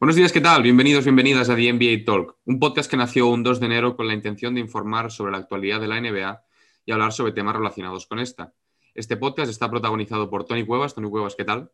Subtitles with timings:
[0.00, 0.62] Buenos días, ¿qué tal?
[0.62, 4.08] Bienvenidos, bienvenidas a The NBA Talk, un podcast que nació un 2 de enero con
[4.08, 6.42] la intención de informar sobre la actualidad de la NBA
[6.86, 8.54] y hablar sobre temas relacionados con esta.
[8.94, 10.94] Este podcast está protagonizado por Tony Cuevas.
[10.94, 11.70] Tony Cuevas, ¿qué tal?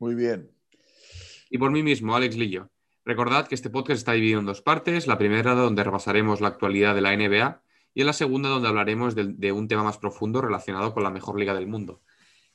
[0.00, 0.50] Muy bien.
[1.48, 2.70] Y por mí mismo, Alex Lillo.
[3.04, 5.06] Recordad que este podcast está dividido en dos partes.
[5.06, 7.62] La primera donde repasaremos la actualidad de la NBA
[7.94, 11.38] y en la segunda donde hablaremos de, un tema más profundo relacionado con la mejor
[11.38, 12.02] liga del mundo.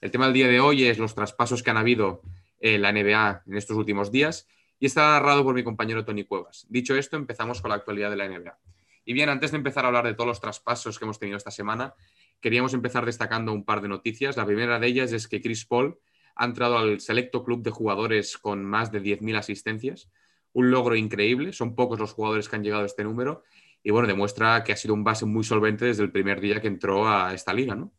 [0.02, 2.21] El tema del día de hoy es los traspasos que han habido
[2.59, 4.45] en la NBA en estos últimos días
[4.80, 6.65] y está narrado por mi compañero Tony Cuevas.
[6.70, 8.57] Dicho esto, empezamos con la actualidad de la NBA.
[9.06, 11.51] Y bien, antes de empezar a hablar de todos los traspasos que hemos tenido esta
[11.51, 11.93] semana,
[12.42, 14.36] queríamos empezar destacando un par de noticias.
[14.36, 15.98] La primera de ellas es que Chris Paul
[16.36, 20.11] ha entrado al selecto club de jugadores con más de 10.000 asistencias,
[20.54, 23.43] un logro increíble, son pocos los jugadores que han llegado a este número
[23.84, 26.68] y bueno, demuestra que ha sido un base muy solvente desde el primer día que
[26.68, 27.93] entró a esta liga, ¿no?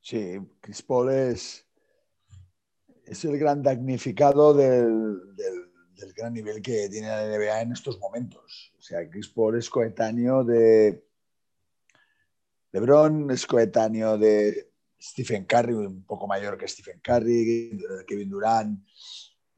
[0.00, 1.65] Sí, Chris Paul es,
[3.06, 5.22] es el gran damnificado del,
[6.14, 8.72] gran nivel que tiene la NBA en estos momentos.
[8.78, 11.04] O sea, Chris Paul es coetáneo de
[12.72, 18.86] LeBron, es coetáneo de Stephen Curry, un poco mayor que Stephen Curry, Kevin Durant,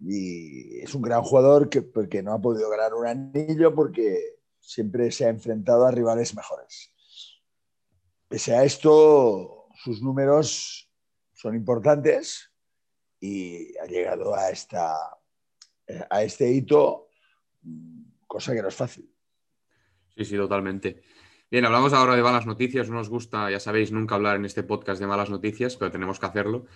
[0.00, 5.10] y es un gran jugador que porque no ha podido ganar un anillo porque siempre
[5.10, 6.92] se ha enfrentado a rivales mejores.
[8.28, 10.90] Pese a esto, sus números
[11.32, 12.52] son importantes
[13.20, 14.96] y ha llegado a, esta,
[16.10, 17.08] a este hito,
[18.26, 19.10] cosa que no es fácil.
[20.16, 21.02] Sí, sí, totalmente.
[21.50, 22.88] Bien, hablamos ahora de malas noticias.
[22.88, 26.20] No nos gusta, ya sabéis, nunca hablar en este podcast de malas noticias, pero tenemos
[26.20, 26.66] que hacerlo.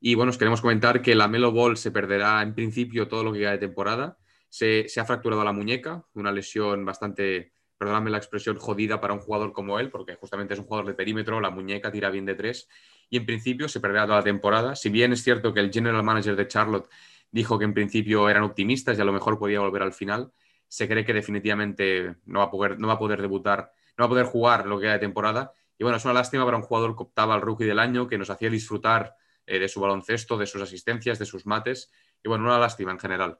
[0.00, 3.32] Y bueno, os queremos comentar que la Melo Ball se perderá en principio todo lo
[3.32, 4.18] que queda de temporada.
[4.48, 9.20] Se, se ha fracturado la muñeca, una lesión bastante, perdóname la expresión, jodida para un
[9.20, 12.34] jugador como él, porque justamente es un jugador de perímetro, la muñeca tira bien de
[12.34, 12.68] tres
[13.12, 14.74] y en principio se perderá toda la temporada.
[14.74, 16.88] Si bien es cierto que el general manager de Charlotte
[17.30, 20.32] dijo que en principio eran optimistas y a lo mejor podía volver al final,
[20.66, 24.06] se cree que definitivamente no va a poder, no va a poder debutar, no va
[24.06, 25.52] a poder jugar lo que queda de temporada.
[25.76, 28.16] Y bueno, es una lástima para un jugador que optaba al rookie del año, que
[28.16, 31.92] nos hacía disfrutar eh, de su baloncesto, de sus asistencias, de sus mates.
[32.24, 33.38] Y bueno, una lástima en general.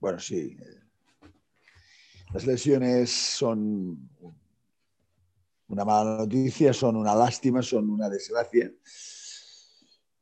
[0.00, 0.56] Bueno, sí.
[2.34, 4.10] Las lesiones son
[5.72, 8.70] una mala noticia, son una lástima, son una desgracia,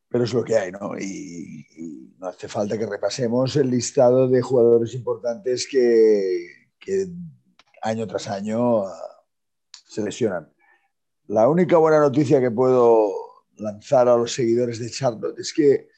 [0.09, 0.97] pero es lo que hay, ¿no?
[0.97, 1.67] Y,
[2.19, 6.47] no hace falta que repasemos el listado de jugadores importantes que,
[7.83, 9.25] año tras año ah,
[9.73, 10.53] se lesionan.
[11.27, 13.13] La única buena noticia que puedo
[13.57, 15.89] lanzar a los seguidores de Charlotte es que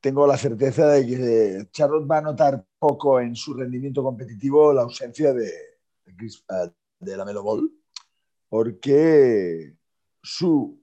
[0.00, 4.82] tengo la certeza de que Charlotte va a notar poco en su rendimiento competitivo la
[4.82, 5.50] ausencia de,
[6.16, 6.68] Chris, ah,
[7.02, 7.70] de la Melo Ball,
[8.48, 9.76] porque
[10.22, 10.80] su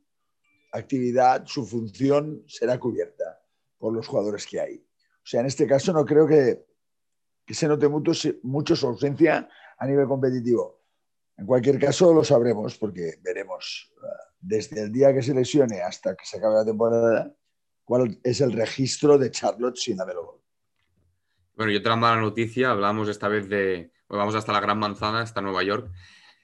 [0.72, 3.42] actividad, su función será cubierta
[3.78, 4.78] por los jugadores que hay.
[4.78, 6.66] O sea, en este caso no creo que,
[7.48, 8.12] se note mucho,
[8.44, 10.84] mucho su ausencia a nivel competitivo.
[11.38, 14.08] En cualquier caso, lo sabremos porque veremos uh,
[14.40, 17.34] desde el día que se lesione hasta que se acabe la temporada
[17.86, 20.42] cuál es el registro de Charlotte sin Ball.
[21.56, 25.42] Bueno, y otra mala noticia, hablamos esta vez de, vamos hasta la Gran Manzana, hasta
[25.42, 25.92] Nueva York.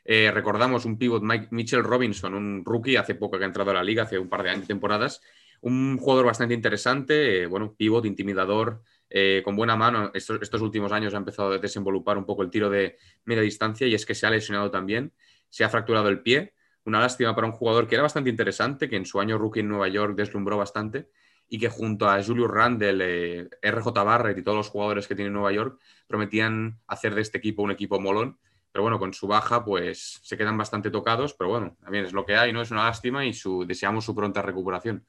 [0.03, 3.73] Eh, recordamos un pivot, Mike, Mitchell Robinson, un rookie hace poco que ha entrado a
[3.73, 5.21] la liga, hace un par de temporadas.
[5.61, 10.11] Un jugador bastante interesante, eh, bueno, pivot, intimidador, eh, con buena mano.
[10.13, 13.87] Estos, estos, últimos años ha empezado a desenvolupar un poco el tiro de media distancia
[13.87, 15.11] y es que se ha lesionado también.
[15.49, 16.53] Se ha fracturado el pie.
[16.83, 19.69] Una lástima para un jugador que era bastante interesante, que en su año rookie en
[19.69, 21.09] Nueva York deslumbró bastante
[21.47, 25.51] y que junto a Julius Randle, RJ Barrett y todos los jugadores que tiene Nueva
[25.51, 28.37] York prometían hacer de este equipo un equipo molón
[28.75, 32.25] pero bueno, con su baja pues se quedan bastante tocados, pero bueno, también es lo
[32.25, 32.61] que hay, ¿no?
[32.61, 35.05] Es una lástima y su, deseamos su pronta recuperación.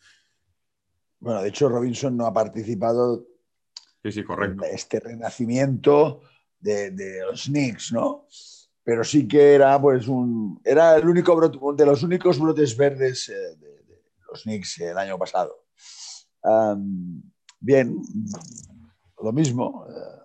[1.18, 3.26] Bueno, de hecho Robinson no ha participado
[4.04, 4.64] sí, sí, correcto.
[4.64, 6.20] en este renacimiento
[6.60, 8.28] de, los Knicks, ¿no?
[8.84, 13.28] Pero sí que era pues un era el único brote, de los únicos brotes verdes
[13.30, 15.65] eh, de, los Knicks el año pasado.
[17.60, 18.00] Bien,
[19.22, 19.86] lo mismo.
[19.88, 20.16] Eh,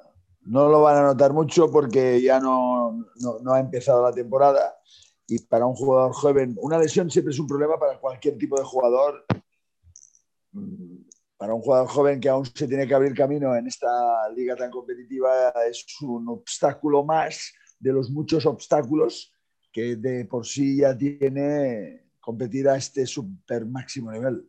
[0.44, 3.06] no lo van a notar mucho porque ya no,
[3.41, 4.75] no, ha empezado la temporada
[5.27, 8.63] y para un jugador joven, una lesión siempre es un problema para cualquier tipo de
[8.63, 9.25] jugador.
[10.51, 11.03] Mm,
[11.38, 14.69] para un jugador joven que aún se tiene que abrir camino en esta liga tan
[14.69, 19.33] competitiva es un obstáculo más de los muchos obstáculos
[19.71, 24.47] que de por sí ya tiene competir a este super máximo nivel.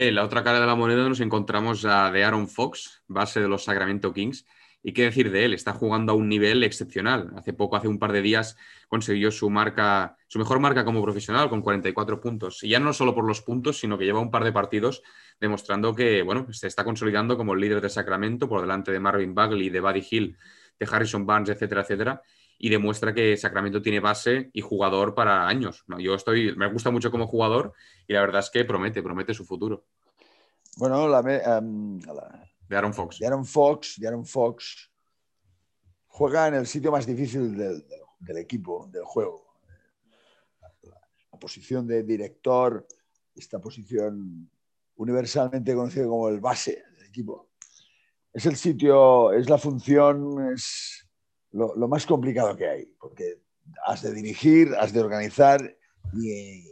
[0.00, 3.48] En la otra cara de la moneda nos encontramos a de Aaron Fox, base de
[3.48, 4.46] los Sacramento Kings,
[4.80, 7.32] Y qué decir de él, está jugando a un nivel excepcional.
[7.36, 8.56] Hace poco, hace un par de días,
[8.86, 12.62] consiguió su marca, su mejor marca como profesional con 44 puntos.
[12.62, 15.02] Y ya no solo por los puntos, sino que lleva un par de partidos
[15.40, 19.34] demostrando que, bueno, se está consolidando como el líder de Sacramento por delante de Marvin
[19.34, 20.36] Bagley, de Buddy Hill,
[20.78, 22.22] de Harrison Barnes, etcétera, etcétera.
[22.58, 25.84] Y demuestra que Sacramento tiene base y jugador para años.
[25.98, 27.72] Yo estoy, me gusta mucho como jugador
[28.06, 29.84] y la verdad es que promete, promete su futuro.
[30.76, 32.00] Bueno, la, em,
[32.68, 33.18] de Aaron Fox.
[33.18, 34.90] De Aaron Fox, de Aaron Fox
[36.06, 39.46] juega en el sitio más difícil del, equipo, del juego.
[40.60, 42.86] La, posición de director,
[43.34, 44.50] esta posición
[44.96, 47.50] universalmente conocida como el base del equipo,
[48.32, 51.07] es el sitio, es la función, es
[51.52, 53.40] lo, más complicado que hay, porque
[53.86, 55.60] has de dirigir, has de organizar
[56.14, 56.64] y,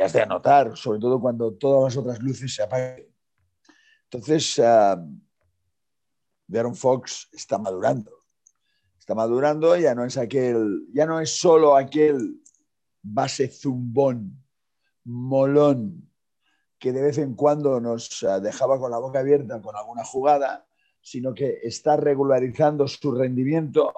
[0.00, 3.08] has de anotar, sobre todo cuando todas las otras luces se apaguen.
[4.04, 4.96] Entonces, uh,
[6.74, 8.10] Fox está madurando.
[8.98, 12.40] Está madurando, ya no es aquel, ya no es solo aquel
[13.02, 14.42] base zumbón,
[15.04, 16.10] molón,
[16.78, 20.66] que de vez en cuando nos ah, dejaba con la boca abierta con alguna jugada,
[21.04, 23.92] sino que está regularizando su rendimiento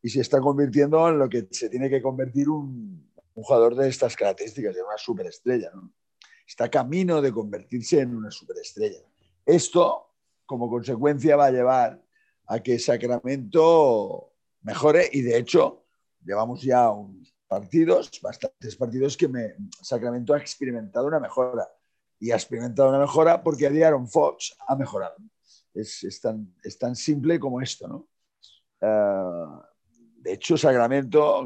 [0.00, 4.14] y se está convirtiendo en lo que se tiene que convertir un, jugador de estas
[4.14, 5.72] características, de una superestrella.
[6.46, 9.00] Está camino de convertirse en una superestrella.
[9.44, 10.14] Esto,
[10.46, 12.00] como consecuencia, va a llevar
[12.46, 14.30] a que Sacramento
[14.62, 15.86] mejore y, de hecho,
[16.24, 19.28] llevamos ya unos partidos, bastantes partidos que
[19.82, 21.68] Sacramento ha experimentado una mejora.
[22.20, 25.16] Y ha experimentado una mejora porque Aaron Fox ha mejorado.
[25.74, 28.08] Es, tan, simple como esto, ¿no?
[28.80, 29.62] Eh,
[30.18, 31.44] de hecho, Sacramento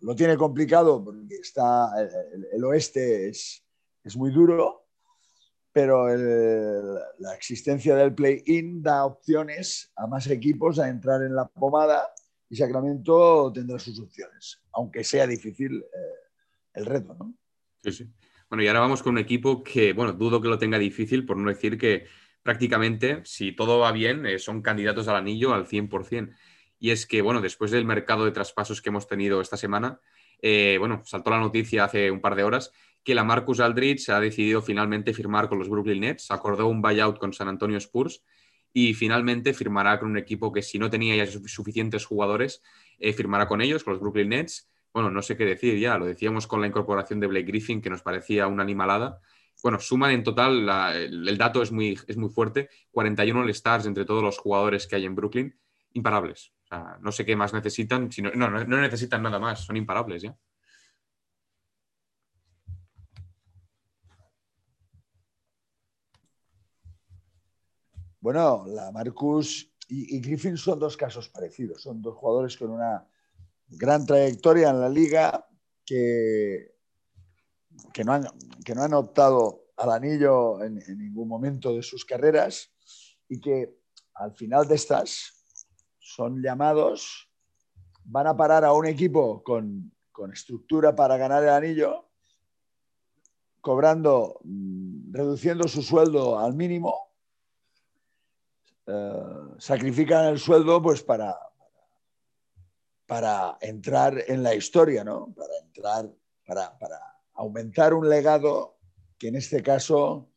[0.00, 1.92] lo tiene complicado porque está,
[2.52, 3.64] el, oeste es,
[4.04, 4.88] es muy duro
[5.78, 12.02] pero la existencia del play-in da opciones a más equipos a entrar en la pomada
[12.50, 16.34] y Sacramento tendrá sus opciones, aunque sea difícil eh,
[16.74, 17.32] el reto, ¿no?
[17.84, 18.10] Sí, sí.
[18.48, 21.36] Bueno, y ahora vamos con un equipo que, bueno, dudo que lo tenga difícil, por
[21.36, 22.06] no decir que
[22.48, 26.34] prácticamente, si todo va bien, eh, son candidatos al anillo al 100%.
[26.78, 30.00] Y es que, bueno, después del mercado de traspasos que hemos tenido esta semana,
[30.40, 32.72] eh, bueno, saltó la noticia hace un par de horas
[33.04, 37.18] que la Marcus Aldridge ha decidido finalmente firmar con los Brooklyn Nets, acordó un buyout
[37.18, 38.24] con San Antonio Spurs
[38.72, 42.62] y finalmente firmará con un equipo que si no tenía ya suficientes jugadores,
[42.98, 44.70] eh, firmará con ellos, con los Brooklyn Nets.
[44.94, 47.90] Bueno, no sé qué decir ya, lo decíamos con la incorporación de Blake Griffin, que
[47.90, 49.20] nos parecía una animalada.
[49.62, 54.22] Bueno, suman en total, el, dato es muy, es muy fuerte, 41 All-Stars entre todos
[54.22, 55.58] los jugadores que hay en Brooklyn,
[55.92, 56.52] imparables.
[57.00, 60.36] no sé qué más necesitan, sino, no, no necesitan nada más, son imparables ya.
[68.20, 71.82] Bueno, la Marcus y, Griffin son dos casos parecidos.
[71.82, 73.06] Son dos jugadores con una
[73.68, 75.48] gran trayectoria en la liga
[75.84, 76.77] que,
[77.92, 78.26] que, no, han,
[78.64, 82.72] que no han optado al anillo en, ningún momento de sus carreras
[83.28, 83.76] y que
[84.14, 85.44] al final de estas
[85.98, 87.30] son llamados,
[88.04, 92.08] van a parar a un equipo con, con estructura para ganar el anillo,
[93.60, 97.08] cobrando, mm, reduciendo su sueldo al mínimo
[98.90, 101.38] eh, sacrifican el sueldo pues para,
[103.06, 105.30] para entrar en la historia, ¿no?
[105.36, 106.10] Para entrar,
[106.46, 108.78] para, para aumentar un legado
[109.18, 110.30] que en este caso,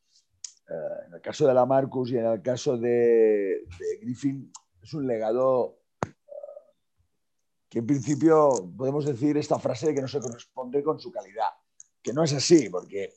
[0.70, 3.68] eh, en el caso de la Marcus y en el caso de,
[4.02, 6.10] Griffin, es un legado eh,
[7.70, 11.50] que en principio podemos decir esta frase de que no se corresponde con su calidad,
[12.02, 13.14] que no es así, porque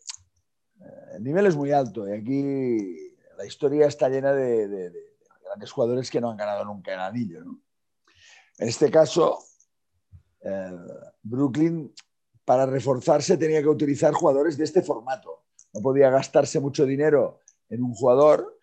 [1.14, 4.92] el nivel es muy alto y aquí la historia está llena de
[5.44, 7.44] grandes jugadores que no han ganado nunca el anillo.
[8.58, 9.38] En este caso,
[10.40, 10.76] eh,
[11.22, 11.92] Brooklyn,
[12.44, 15.44] para reforzarse, tenía que utilizar jugadores de este formato.
[15.72, 18.58] No podía gastarse mucho dinero en un jugador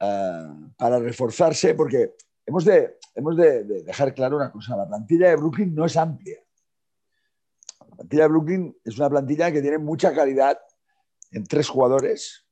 [0.00, 5.36] eh, para reforzarse, porque hemos, de, hemos de, dejar claro una cosa, la plantilla de
[5.36, 6.38] Brooklyn no es amplia.
[7.80, 10.58] La plantilla de Brooklyn es una plantilla que tiene mucha calidad
[11.30, 12.46] en tres jugadores.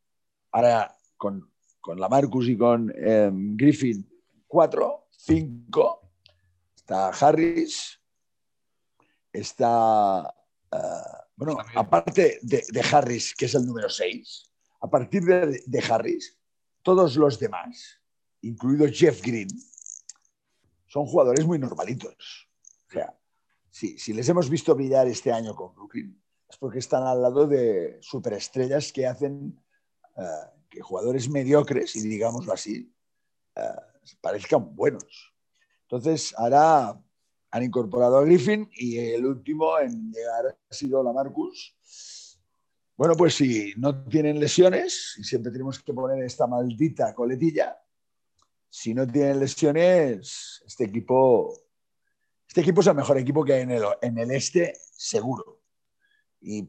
[0.50, 1.54] Ahora, con
[1.84, 4.08] con la Marcus y con em, Griffin,
[4.46, 6.00] cuatro, cinco.
[6.74, 8.00] Está Harris,
[9.30, 10.34] está,
[10.74, 14.50] eh, bueno, aparte de, Harris, que es el número seis,
[14.80, 16.36] a partir de, Harris,
[16.82, 18.00] todos los demás,
[18.42, 19.48] incluido Jeff Green,
[20.86, 22.48] son jugadores muy normalitos.
[22.88, 23.18] O sea,
[23.70, 27.46] si, si les hemos visto brillar este año con Brooklyn, es porque están al lado
[27.46, 29.60] de superestrellas que hacen
[30.16, 30.22] eh,
[30.70, 32.92] que jugadores mediocres, y digámoslo así,
[33.56, 33.60] eh,
[34.20, 35.32] parezcan buenos.
[35.82, 37.00] Entonces, ahora
[37.54, 41.76] han incorporado a Griffin y el último en llegar ha sido la Marcus.
[42.96, 47.80] Bueno, pues si no tienen lesiones, y siempre tenemos que poner esta maldita coletilla,
[48.68, 51.56] si no tienen lesiones, este equipo,
[52.48, 55.60] este equipo es el mejor equipo que hay en el, en el este, seguro.
[56.40, 56.68] Y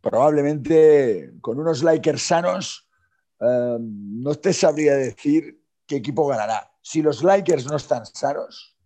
[0.00, 2.90] probablemente con unos Lakers sanos,
[3.38, 6.68] eh, no te sabría decir qué equipo ganará.
[6.82, 8.76] Si los Lakers no están sanos,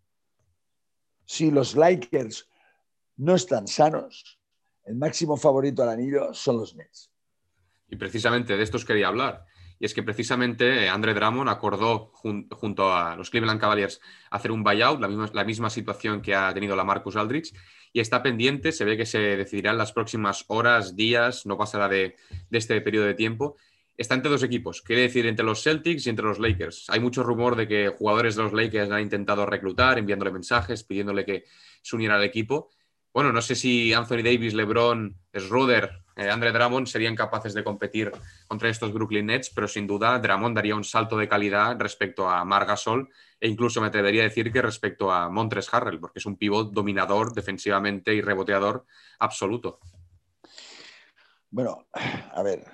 [1.25, 2.49] si los Lakers
[3.17, 4.39] no están sanos,
[4.85, 7.11] el máximo favorito al anillo son los Nets.
[7.89, 9.47] Y precisamente de estos quería hablar.
[9.79, 14.01] Y es que precisamente Andre Drummond acordó junto a los Cleveland Cavaliers
[14.31, 17.53] hacer un buyout, la misma, la misma situación que ha tenido la Marcus Aldrich,
[17.93, 21.89] y está pendiente, se ve que se decidirá en las próximas horas, días, no pasará
[21.89, 22.17] de,
[22.51, 23.57] de este periodo de tiempo.
[23.97, 26.87] Está entre dos equipos, quiere decir entre los Celtics y entre los Lakers.
[26.91, 31.25] Hay mucho rumor de que jugadores de los Lakers han intentado reclutar, enviándole mensajes, pidiéndole
[31.25, 31.45] que
[31.81, 32.71] se uniera al equipo.
[33.13, 38.11] Bueno, no sé si Anthony Davis, LeBron, Schroeder, eh, Andre Drummond serían capaces de competir
[38.49, 42.45] contra estos Brooklyn Nets, pero sin duda Drummond daría un salto de calidad respecto a
[42.45, 43.09] Margasol
[43.39, 46.73] e incluso me atrevería a decir que respecto a Montres Harrell, porque es un pivot
[46.73, 48.85] dominador defensivamente y reboteador
[49.21, 49.79] absoluto.
[51.51, 52.65] Bueno, a ver,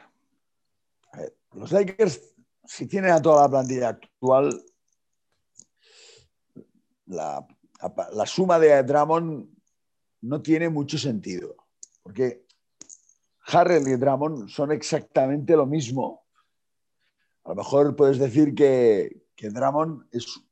[1.55, 2.21] los Lakers,
[2.65, 4.63] si tienen a toda la plantilla actual,
[7.07, 7.47] la,
[8.27, 9.49] suma de Drummond
[10.23, 11.57] no tiene mucho sentido,
[12.03, 12.47] porque
[13.47, 16.27] Harrell y Drummond son exactamente lo mismo.
[17.45, 19.51] A lo mejor puedes decir que, que
[20.13, 20.43] es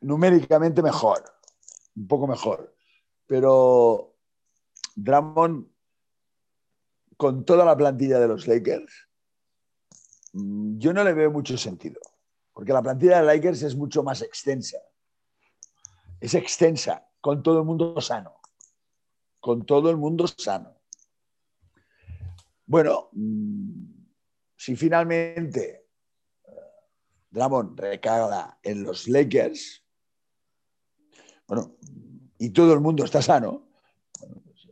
[0.00, 1.22] numéricamente mejor,
[1.96, 2.74] un poco mejor,
[3.26, 4.16] pero
[4.96, 5.66] Drummond
[7.16, 9.08] con toda la plantilla de los Lakers,
[10.32, 12.00] yo no le veo mucho sentido,
[12.52, 14.78] porque la plantilla de Lakers es mucho más extensa.
[16.20, 18.40] Es extensa, con todo el mundo sano.
[19.40, 20.76] Con todo el mundo sano.
[22.64, 23.84] Bueno, mm,
[24.56, 25.88] si finalmente
[26.44, 26.50] eh,
[27.30, 29.84] Dramon recaga en los Lakers,
[31.46, 31.76] bueno,
[32.38, 33.68] y todo el mundo está sano,
[34.18, 34.70] pues, eh,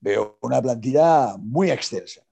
[0.00, 2.22] veo una plantilla muy extensa.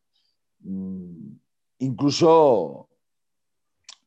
[1.79, 2.89] Mm, incluso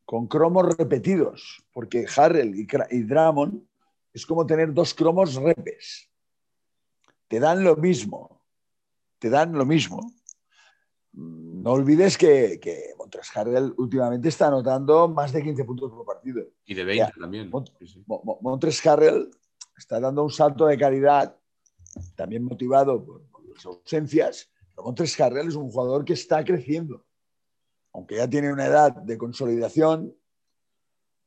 [0.06, 3.68] con cromos repetidos, porque Harrell y, Dramon
[4.14, 6.10] es como tener dos cromos repes.
[7.28, 8.42] Te dan lo mismo,
[9.20, 10.14] te dan lo mismo.
[11.12, 16.46] No olvides que, que Montres Harrell últimamente está anotando más de 15 puntos por partido.
[16.66, 17.52] Y de 20 también.
[18.08, 19.30] Montres Harrell
[19.78, 21.36] está dando un salto de calidad,
[22.16, 24.50] también motivado por, las ausencias.
[24.70, 27.07] Pero Montres Harrell es un jugador que está creciendo
[27.98, 30.16] aunque ya tiene una edad de consolidación,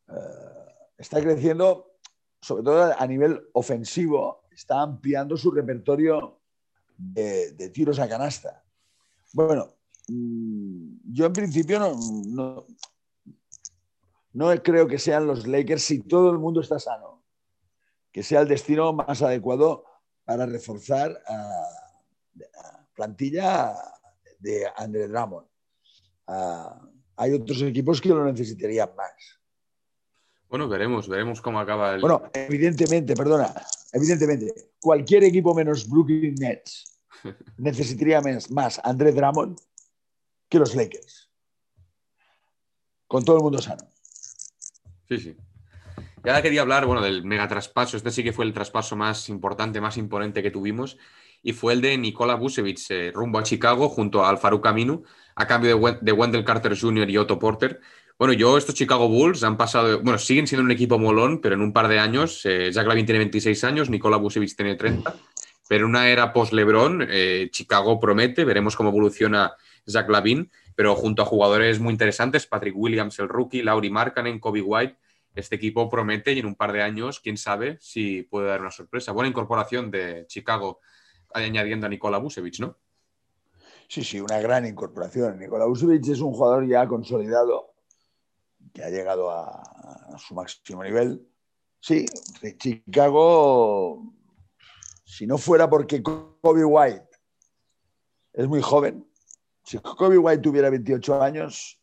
[0.07, 0.13] eh,
[0.97, 1.97] está creciendo,
[2.41, 6.39] sobre todo a nivel ofensivo, está ampliando su repertorio
[6.97, 8.63] de, tiros a canasta.
[9.33, 9.75] Bueno,
[10.07, 11.81] mm, yo en principio
[14.33, 17.25] no, creo que sean los Lakers si todo el mundo está sano,
[18.13, 19.87] que sea el destino más adecuado
[20.25, 21.65] para reforzar a,
[22.35, 23.75] la plantilla
[24.39, 25.50] de André Drummond.
[27.17, 29.41] Hay otros equipos que lo necesitarían más.
[30.49, 32.01] Bueno, veremos, veremos cómo acaba el.
[32.01, 33.55] Bueno, evidentemente, perdona,
[33.93, 37.01] evidentemente, cualquier equipo menos Brooklyn Nets
[37.57, 38.21] necesitaría
[38.51, 39.61] más André Drummond
[40.49, 41.31] que los Lakers.
[43.07, 43.89] Con todo el mundo sano.
[45.09, 45.37] Sí, sí.
[46.25, 47.97] Y ahora quería hablar, bueno, del mega traspaso.
[47.97, 50.99] Este sí que fue el traspaso más importante, más imponente que tuvimos.
[51.43, 55.03] Y fue el de Nikola Vucevic eh, rumbo a Chicago junto a Alfaru Camino
[55.41, 57.09] a cambio de, Wendell Carter Jr.
[57.09, 57.81] y Otto Porter.
[58.19, 61.63] Bueno, yo, estos Chicago Bulls han pasado, bueno, siguen siendo un equipo molón, pero en
[61.63, 65.15] un par de años, eh, Jack Lavin tiene 26 años, Nikola Vucevic tiene 30,
[65.67, 69.55] pero en una era post-LeBron, eh, Chicago promete, veremos cómo evoluciona
[69.87, 74.61] Jack Lavin, pero junto a jugadores muy interesantes, Patrick Williams, el rookie, Lauri Markkanen, Kobe
[74.61, 74.99] White,
[75.35, 78.71] este equipo promete y en un par de años, quién sabe si puede dar una
[78.71, 79.13] sorpresa.
[79.13, 80.81] Buena incorporación de Chicago
[81.33, 82.77] añadiendo a Nikola Vucevic, ¿no?
[83.91, 85.37] Sí, sí, una gran incorporación.
[85.37, 87.75] Nikola Vucevic es un jugador ya consolidado,
[88.73, 91.29] que ha llegado a, su máximo nivel.
[91.81, 92.07] Sí,
[92.57, 94.15] Chicago,
[95.03, 97.09] si no fuera porque Kobe White
[98.35, 99.11] es muy joven,
[99.65, 101.83] si Kobe White tuviera 28 años,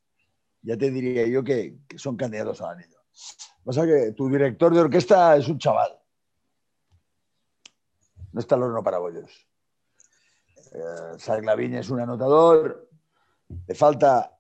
[0.62, 3.02] ya te diría yo que, son candidatos al anillo.
[3.66, 5.92] Pasa que tu director de orquesta es un chaval.
[8.32, 9.47] No está el horno para bollos.
[10.78, 12.88] Eh, es un anotador,
[13.68, 14.38] le falta,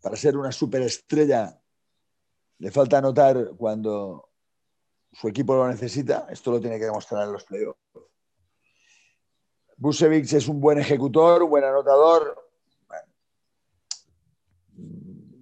[0.00, 1.60] para ser una superestrella,
[2.58, 4.30] le falta anotar cuando
[5.12, 7.80] su equipo lo necesita, esto lo tiene que demostrar en los playoffs.
[9.76, 12.42] Busevich es un buen ejecutor, un buen anotador.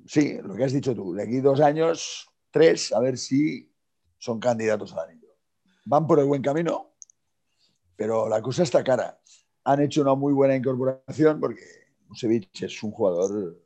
[0.06, 3.70] sí, lo que has dicho tú, de aquí dos años, tres, a ver si
[4.16, 5.34] son candidatos al anillo.
[5.84, 6.94] Van por el buen camino,
[7.96, 9.20] pero la cosa está cara.
[9.64, 11.62] Han hecho una muy buena incorporación porque
[12.08, 13.60] Busevich es un jugador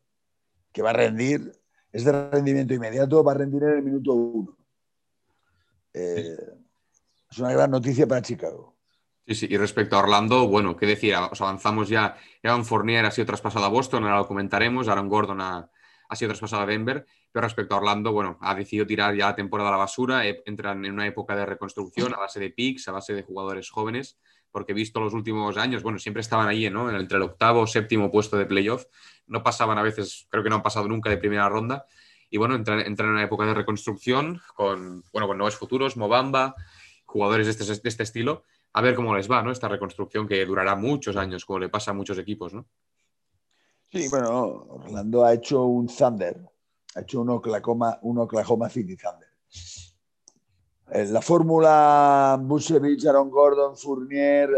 [0.73, 1.53] que va a rendir,
[1.93, 4.57] es de rendimiento inmediato, va a rendir en el minuto uno.
[5.93, 6.37] Eh,
[7.31, 8.77] es una gran noticia para Chicago.
[9.27, 12.17] Sí, sí, y respecto a Orlando, bueno, qué decir, os avanzamos ya.
[12.43, 14.89] Evan Fournier ha sido traspasado a Boston, ahora lo comentaremos.
[14.89, 15.71] Aaron Gordon ha,
[16.09, 19.37] ha sido traspasado a Denver, pero respecto a Orlando, bueno, ha decidido tirar ya la
[19.37, 22.89] temporada a la basura, eh, entran en una época de reconstrucción a base de picks,
[22.89, 24.19] a base de jugadores jóvenes,
[24.51, 26.91] porque visto los últimos años, bueno, siempre estaban ahí, ¿no?
[26.91, 28.87] Entre el octavo, séptimo puesto de playoff,
[29.27, 31.87] no pasaban a veces, creo que no han pasado nunca de primera ronda,
[32.31, 36.55] y bueno, entran, en una época de reconstrucción con, bueno, con nuevos futuros, Mobamba,
[37.07, 39.51] jugadores de este, de este estilo, a ver cómo les va, ¿no?
[39.51, 42.67] Esta reconstrucción que durará muchos años, como le pasa a muchos equipos, ¿no?
[43.91, 46.39] Sí, bueno, Orlando ha hecho un Thunder,
[46.95, 49.29] ha hecho un Oklahoma, un Oklahoma City Thunder.
[50.91, 54.51] En la fórmula Busevich, Aaron Gordon, Fournier,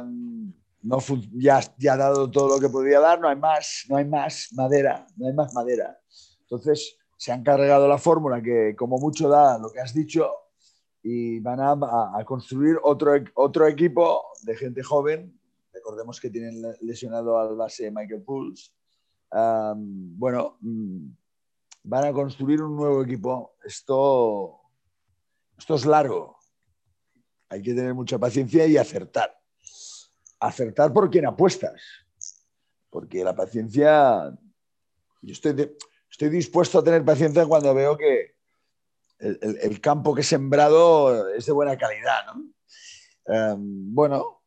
[0.00, 0.52] um,
[0.82, 0.98] no,
[1.34, 4.48] ya, ya ha dado todo lo que podía dar, no hay más, no hay más
[4.52, 5.98] madera, no hay más madera.
[6.40, 10.30] Entonces se han cargado la fórmula que como mucho da lo que has dicho
[11.02, 11.72] y van a,
[12.18, 15.38] a, construir otro, otro equipo de gente joven.
[15.72, 18.72] Recordemos que tienen lesionado al base Michael Pools
[19.30, 21.08] bueno, mm,
[21.84, 23.56] van a construir un nuevo equipo.
[23.64, 24.60] Esto,
[25.58, 26.38] esto es largo.
[27.48, 29.38] Hay que tener mucha paciencia y acertar.
[30.40, 31.80] Acertar por quien apuestas.
[32.90, 34.32] Porque la paciencia,
[35.22, 35.76] yo estoy,
[36.10, 38.36] estoy dispuesto a tener paciencia cuando veo que
[39.18, 42.26] el, campo que he sembrado es de buena calidad.
[43.56, 44.42] bueno,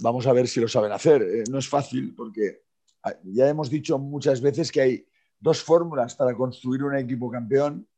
[0.00, 1.22] vamos a ver si lo saben hacer.
[1.22, 2.62] Eh, no es fácil porque
[3.02, 5.06] Ah, ya hemos dicho muchas veces que hay
[5.38, 7.88] dos fórmulas para construir un equipo campeón.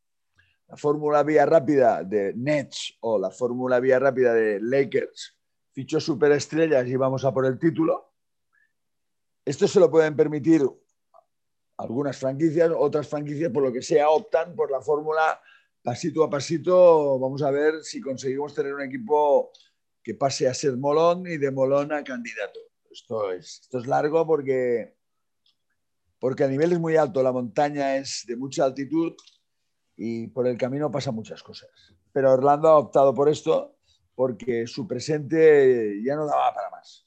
[0.73, 5.39] La fórmula vía rápida de Nets o la fórmula vía rápida de Lakers.
[5.73, 8.15] Fichó superestrellas y vamos a por el título.
[9.45, 10.63] Esto se lo pueden permitir
[11.77, 15.41] algunas franquicias, otras franquicias, por lo que sea, optan por la fórmula
[15.83, 17.19] pasito a pasito.
[17.21, 19.53] Vamos a ver si conseguimos tener un equipo
[20.03, 22.59] que pase a ser molón y de molón a candidato
[22.93, 24.95] esto es, esto es largo porque,
[26.19, 29.15] porque a nivel es muy alto, la montaña es de mucha altitud
[30.05, 31.71] y por el camino pasan muchas cosas.
[32.13, 33.77] Pero Orlando ha optado por esto
[34.17, 37.07] porque su presente ya no daba para más.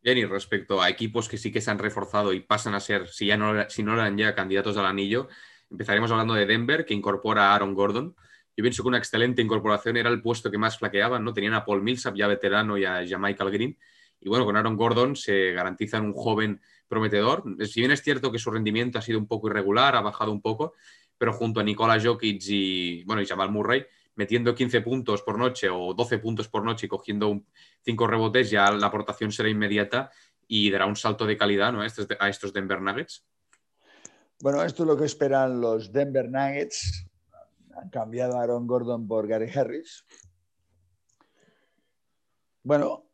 [0.00, 3.06] Bien, y respecto a equipos que sí que se han reforzado y pasan a ser,
[3.08, 5.28] si, ya no, si no eran ya candidatos al anillo,
[5.70, 8.16] empezaremos hablando de Denver, que incorpora a Aaron Gordon.
[8.56, 11.34] Yo pienso que una excelente incorporación era el puesto que más flaqueaban, ¿no?
[11.34, 13.78] Tenían a Paul Millsap, ya veterano, y a Michael Green,
[14.24, 17.42] y bueno, con Aaron Gordon se garantiza un joven prometedor.
[17.66, 20.40] Si bien es cierto que su rendimiento ha sido un poco irregular, ha bajado un
[20.40, 20.74] poco,
[21.22, 25.68] pero junto a Nikola Jokic y, bueno, y Jamal Murray, metiendo 15 puntos por noche
[25.70, 27.44] o 12 puntos por noche y cogiendo
[27.84, 30.10] 5 rebotes, ya la aportación será inmediata
[30.48, 31.84] y dará un salto de calidad ¿no?
[31.84, 33.24] estos, a estos Denver Nuggets.
[34.40, 37.06] Bueno, esto es lo que esperan los Denver Nuggets.
[37.76, 40.04] Han cambiado a Aaron Gordon por Gary Harris.
[42.64, 43.12] Bueno,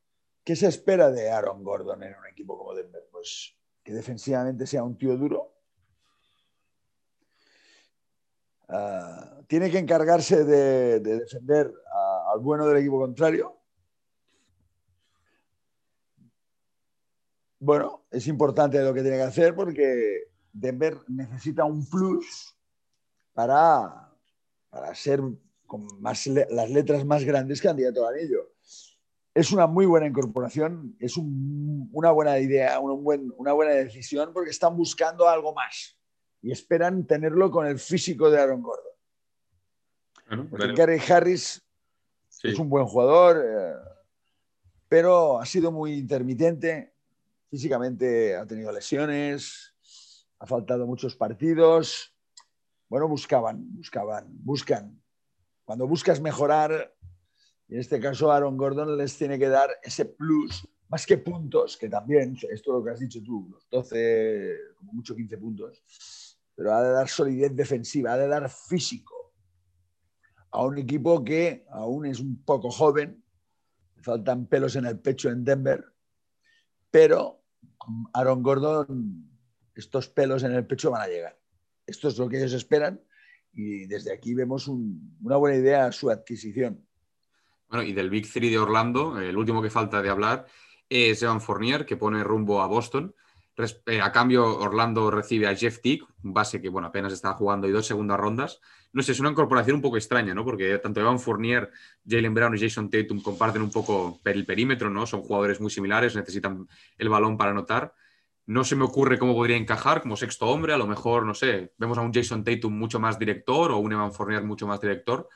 [0.48, 3.06] ¿Qué se espera de Aaron Gordon en un equipo como Denver?
[3.12, 5.57] Pues que defensivamente sea un tío duro.
[8.68, 11.72] Ah, tiene que encargarse de, defender
[12.32, 13.56] al bueno del equipo contrario.
[17.60, 22.54] Bueno, es importante lo que tiene que hacer porque Denver necesita un plus
[23.32, 24.12] para,
[24.70, 25.20] para ser
[25.66, 28.52] con más, las letras más grandes candidato al anillo
[29.34, 35.28] es una muy buena incorporación, es una buena idea, una buena decisión, porque están buscando
[35.28, 35.97] algo más
[36.42, 38.88] y esperan tenerlo con el físico de Aaron Gordon.
[40.74, 41.62] Gary Harris
[42.42, 43.74] es un buen jugador, eh,
[44.88, 46.92] pero ha sido muy intermitente.
[47.50, 49.74] Físicamente ha tenido lesiones,
[50.38, 52.14] ha faltado muchos partidos.
[52.88, 55.02] Bueno, buscaban, buscaban, buscan.
[55.64, 56.94] Cuando buscas mejorar,
[57.68, 61.88] en este caso, Aaron Gordon les tiene que dar ese plus, más que puntos, que
[61.88, 65.82] también, esto es lo que has dicho tú, los 12, como mucho 15 puntos,
[66.58, 69.32] pero ha de dar solidez defensiva, ha de dar físico
[70.50, 73.22] a un equipo que aún es un poco joven,
[74.02, 75.84] faltan pelos en el pecho en Denver,
[76.90, 77.44] pero
[78.12, 79.30] Aaron Gordon,
[79.72, 81.38] estos pelos en el pecho van a llegar.
[81.86, 83.00] Esto es lo que ellos esperan
[83.52, 86.84] y desde aquí vemos una buena idea su adquisición.
[87.68, 90.46] Bueno, y del Big Three de Orlando, el último que falta de hablar
[90.88, 93.14] es Evan Fournier, que pone rumbo a Boston.
[93.86, 97.66] Eh, a cambio, Orlando recibe a Jeff Tick, un base que bueno, apenas está jugando
[97.66, 98.60] y dos segundas rondas.
[98.92, 100.44] No sé, es una incorporación un poco extraña, ¿no?
[100.44, 101.70] Porque tanto Evan Fournier,
[102.06, 105.06] Jalen Brown y Jason Tatum comparten un poco el perímetro, ¿no?
[105.06, 107.92] Son jugadores muy similares, necesitan el balón para anotar.
[108.46, 110.72] No se me ocurre cómo podría encajar como sexto hombre.
[110.72, 113.92] A lo mejor, no sé, vemos a un Jason Tatum mucho más director o un
[113.92, 115.28] Evan Fournier mucho más director.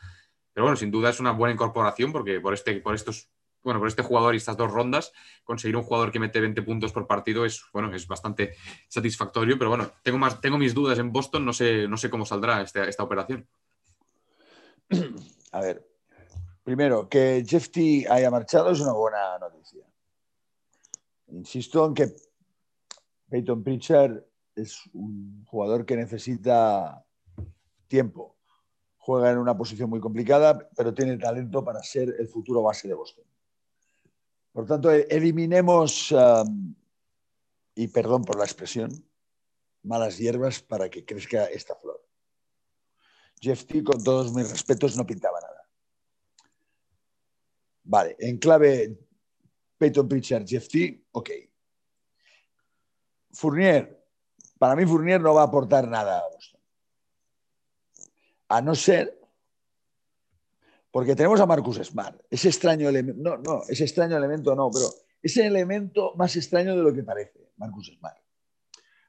[0.52, 3.30] Pero bueno, sin duda es una buena incorporación porque por, este, por estos
[3.62, 5.12] bueno, por este jugador y estas dos rondas,
[5.44, 8.54] conseguir un jugador que mete 20 puntos por partido es, bueno, es bastante
[8.88, 12.26] satisfactorio, pero bueno, tengo, más, tengo mis dudas en Boston, no sé, no sé cómo
[12.26, 13.46] saldrá esta, esta operación.
[15.52, 15.86] A ver,
[16.64, 19.84] primero, que Jeff T haya marchado es una buena noticia.
[21.28, 22.12] Insisto en que
[23.28, 24.22] Peyton Pritchard
[24.54, 27.04] es un jugador que necesita
[27.88, 28.36] tiempo.
[28.98, 32.94] Juega en una posición muy complicada, pero tiene talento para ser el futuro base de
[32.94, 33.24] Boston.
[34.52, 36.14] Por tanto, e-, eliminemos,
[37.74, 38.90] y perdón por la expresión,
[39.82, 42.04] malas hierbas para que crezca esta flor.
[43.40, 45.68] Jeff T, con todos mis respetos, no pintaba nada.
[47.84, 48.96] Vale, en clave
[49.76, 51.30] Peyton Pritchard, Jeff T, ok.
[53.32, 54.06] Fournier,
[54.58, 56.60] para mí Fournier no va a aportar nada a Boston.
[58.48, 59.21] A no ser
[60.92, 64.84] porque tenemos a Marcus Smart, ese extraño elemento, no, no, ese extraño elemento no, pero
[65.22, 68.18] ese elemento más extraño de lo que parece, Marcus Smart.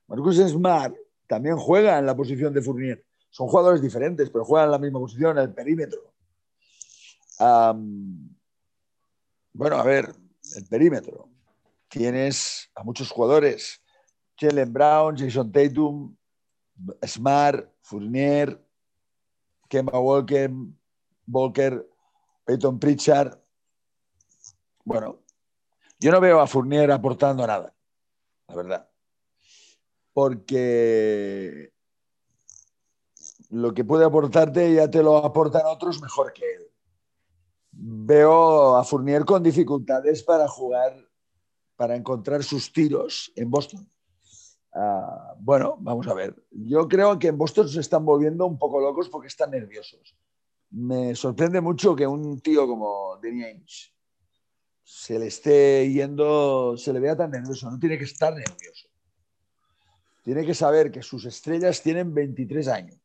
[0.07, 0.95] Marcus Smart
[1.27, 3.05] también juega en la posición de Fournier.
[3.29, 6.13] Son jugadores diferentes, pero juegan en la misma posición, en el perímetro.
[9.53, 10.13] bueno, a ver,
[10.55, 11.29] el perímetro.
[11.89, 13.81] Tienes a muchos jugadores.
[14.39, 16.15] Jalen Brown, Jason Tatum,
[17.05, 18.63] Smart, Fournier,
[19.67, 20.51] Kemba Walker,
[21.25, 21.87] Volker,
[22.45, 23.37] Peyton Pritchard.
[24.83, 25.19] Bueno,
[25.99, 27.73] yo no veo a Fournier aportando nada,
[28.47, 28.89] la verdad.
[30.13, 31.73] Porque
[33.49, 36.71] lo que puede aportarte ya te lo aportan otros mejor que él.
[37.71, 40.93] Veo a Fournier con dificultades para jugar,
[41.75, 43.89] para encontrar sus tiros en Boston.
[44.73, 46.35] Ah, bueno, vamos a ver.
[46.51, 50.15] Yo creo que en Boston se están volviendo un poco locos porque están nerviosos
[50.73, 53.93] me sorprende mucho que un tío como Danny Ainge
[54.83, 57.69] se le esté yendo, se le vea tan nervioso.
[57.69, 58.87] No tiene que estar nervioso.
[60.23, 62.97] Tiene que saber que sus estrellas tienen 23 años.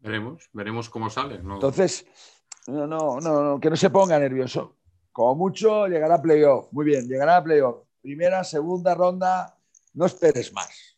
[0.00, 1.36] Veremos, veremos cómo sale.
[1.36, 2.06] Entonces,
[2.66, 4.76] no, no, no, que no se ponga nervioso.
[5.12, 6.72] Como mucho, llegará a playoff.
[6.72, 7.84] Muy bien, llegará a playoff.
[8.00, 9.58] Primera, segunda ronda,
[9.94, 10.96] no esperes más.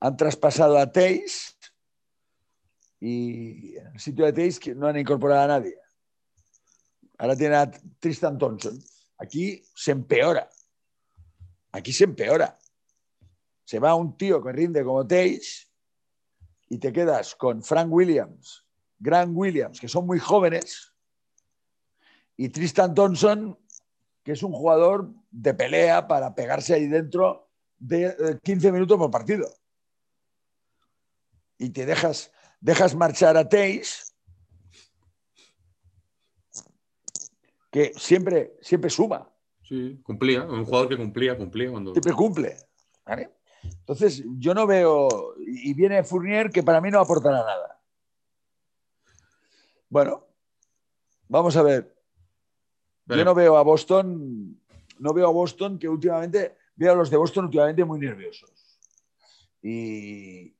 [0.00, 1.58] Han traspasado a Teis,
[3.00, 5.76] y en el sitio de Tays no han incorporado a nadie.
[7.18, 8.78] Ahora tiene a Tristan Thompson.
[9.18, 10.48] Aquí se empeora.
[11.72, 12.58] Aquí se empeora.
[13.64, 15.70] Se va un tío que rinde como Tays
[16.68, 18.64] y te quedas con Frank Williams,
[18.98, 20.92] Grant Williams, que son muy jóvenes,
[22.36, 23.58] y Tristan Thompson,
[24.22, 29.10] que es un jugador de pelea para pegarse ahí dentro de 15 eh, minutos por
[29.10, 29.48] partido.
[31.58, 34.14] Y te dejas dejas marchar a Teis,
[37.70, 39.30] que siempre, siempre suma.
[39.62, 41.92] Sí, cumplía, un jugador que cumplía, cumplía cuando...
[41.92, 42.56] Siempre cumple.
[43.62, 47.80] Entonces, yo no veo, y viene Fournier que para mí no aportará nada.
[49.88, 50.26] Bueno,
[51.28, 51.96] vamos a ver.
[53.06, 54.60] Yo no veo a Boston,
[54.98, 58.78] no veo a Boston que últimamente, veo a los de Boston últimamente muy nerviosos.
[59.62, 60.54] Y,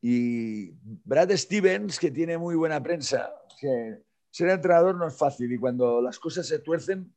[0.00, 0.70] y
[1.04, 3.32] Brad Stevens, que tiene muy buena prensa,
[4.30, 7.14] ser entrenador no es fácil y cuando las cosas se tuercen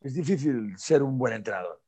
[0.00, 1.82] es difícil ser un buen entrenador.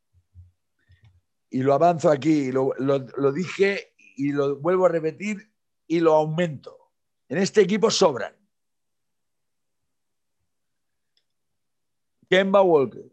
[1.51, 5.53] Y lo avanzo aquí, lo, lo dije y lo vuelvo a repetir
[5.87, 6.93] y lo aumento.
[7.29, 8.35] En este equipo sobran.
[12.29, 13.05] Kemba Walker.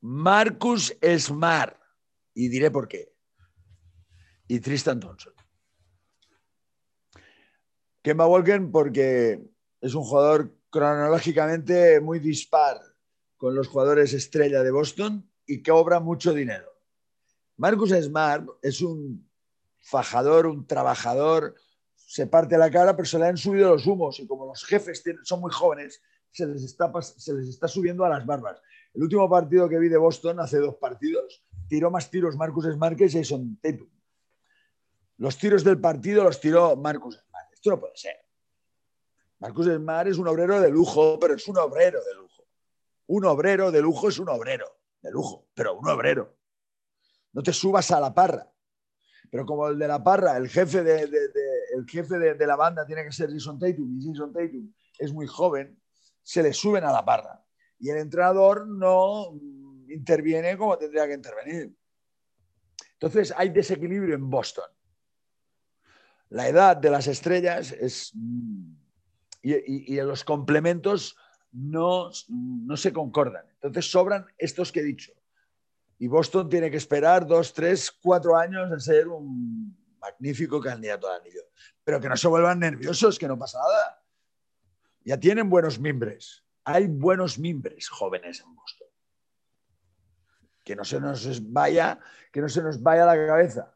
[0.00, 1.80] Marcus Smart.
[2.34, 3.11] Y diré por qué
[4.48, 5.32] y Tristan Thompson.
[8.02, 9.40] Kemba Walker porque
[9.80, 12.80] es un jugador cronológicamente muy dispar
[13.36, 16.70] con los jugadores estrella de Boston y que obra mucho dinero.
[17.56, 19.28] Marcus Smart es un
[19.80, 21.54] fajador, un trabajador,
[21.94, 25.02] se parte la cara, pero se le han subido los humos y como los jefes
[25.24, 28.60] son muy jóvenes, se les, está, se les está subiendo a las barbas.
[28.94, 32.96] El último partido que vi de Boston, hace dos partidos, tiró más tiros Marcus Smart
[32.96, 33.88] que Jason Tatum.
[35.22, 37.24] Los tiros del partido los tiró Marcus.
[37.52, 38.16] Esto no puede ser.
[39.38, 42.44] Marcus Smart es un obrero de lujo, pero es un obrero de lujo.
[43.06, 46.36] Un obrero de lujo es un obrero de lujo, pero un obrero.
[47.34, 48.52] No te subas a la parra.
[49.30, 53.04] Pero como el de la parra, el jefe de, el jefe de, la banda tiene
[53.04, 55.80] que ser Jason Tatum y Jason Tatum es muy joven,
[56.20, 57.46] se le suben a la parra.
[57.78, 59.38] Y el entrenador no
[59.86, 61.76] interviene como tendría que intervenir.
[62.94, 64.64] Entonces hay desequilibrio en Boston.
[66.32, 68.12] La edad de las estrellas es...
[69.44, 71.16] Y, y, los complementos
[71.50, 73.44] no, no se concordan.
[73.54, 75.12] Entonces sobran estos que he dicho.
[75.98, 81.20] Y Boston tiene que esperar dos, tres, cuatro años a ser un magnífico candidato al
[81.20, 81.42] anillo.
[81.82, 84.02] Pero que no se vuelvan nerviosos, que no pasa nada.
[85.04, 86.44] Ya tienen buenos mimbres.
[86.64, 88.88] Hay buenos mimbres jóvenes en Boston
[90.64, 91.98] que no se nos vaya,
[92.30, 93.74] que no se nos vaya la cabeza.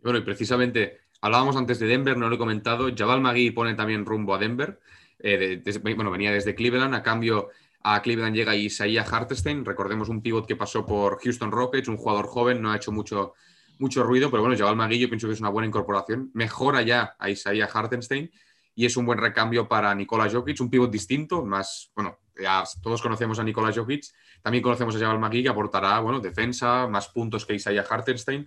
[0.00, 2.90] Bueno, y precisamente hablábamos antes de Denver, no lo he comentado.
[2.94, 4.78] Jabal Magui pone también rumbo a Denver.
[5.18, 5.62] Eh,
[5.96, 6.94] bueno, venía desde Cleveland.
[6.94, 7.48] A cambio,
[7.82, 9.64] a Cleveland llega Isaiah Hartenstein.
[9.64, 13.32] Recordemos un pivot que pasó por Houston Rockets, un jugador joven, no ha hecho mucho,
[13.78, 16.30] mucho ruido, pero bueno, Jabal Magui yo pienso que es una buena incorporación.
[16.34, 18.30] Mejora ya a Isaiah Hartenstein
[18.74, 23.00] y es un buen recambio para Nikola Jokic, un pivot distinto, más, bueno, ya todos
[23.00, 24.04] conocemos a Nikola Jokic,
[24.42, 28.46] también conocemos a Jabal Magui, que aportará, bueno, defensa, más puntos que Isaiah Hartenstein.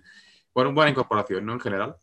[0.54, 1.54] Bueno, buena incorporación, ¿no?
[1.54, 1.96] En general.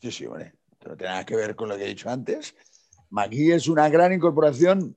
[0.00, 0.50] Sí, sí, bueno,
[0.86, 2.54] no tiene nada que ver con lo que he dicho antes.
[3.10, 4.96] Magui es una gran incorporación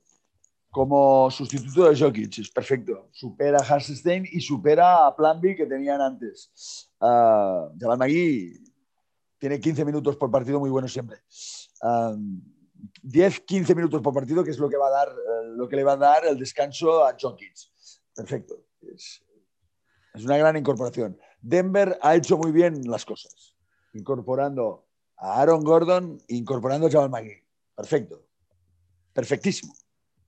[0.70, 3.10] como sustituto de Jokic, es perfecto.
[3.12, 6.90] Supera a Hartenstein y supera a Plan B que tenían antes.
[7.00, 8.54] Uh, Jabal Magui
[9.38, 11.18] tiene 15 minutos por partido muy bueno siempre.
[13.02, 15.76] 10, 15 minutos por partido, que es lo que, va a dar, eh, lo que
[15.76, 17.54] le va a dar el descanso a Jokic.
[18.16, 18.64] Perfecto.
[18.82, 19.22] Es,
[20.24, 21.18] una gran incorporación.
[21.42, 23.56] Denver ha hecho muy bien las cosas,
[23.94, 24.86] incorporando
[25.22, 27.44] a Aaron Gordon incorporando a Jamal McGee.
[27.76, 28.26] Perfecto.
[29.14, 29.74] Perfectísimo.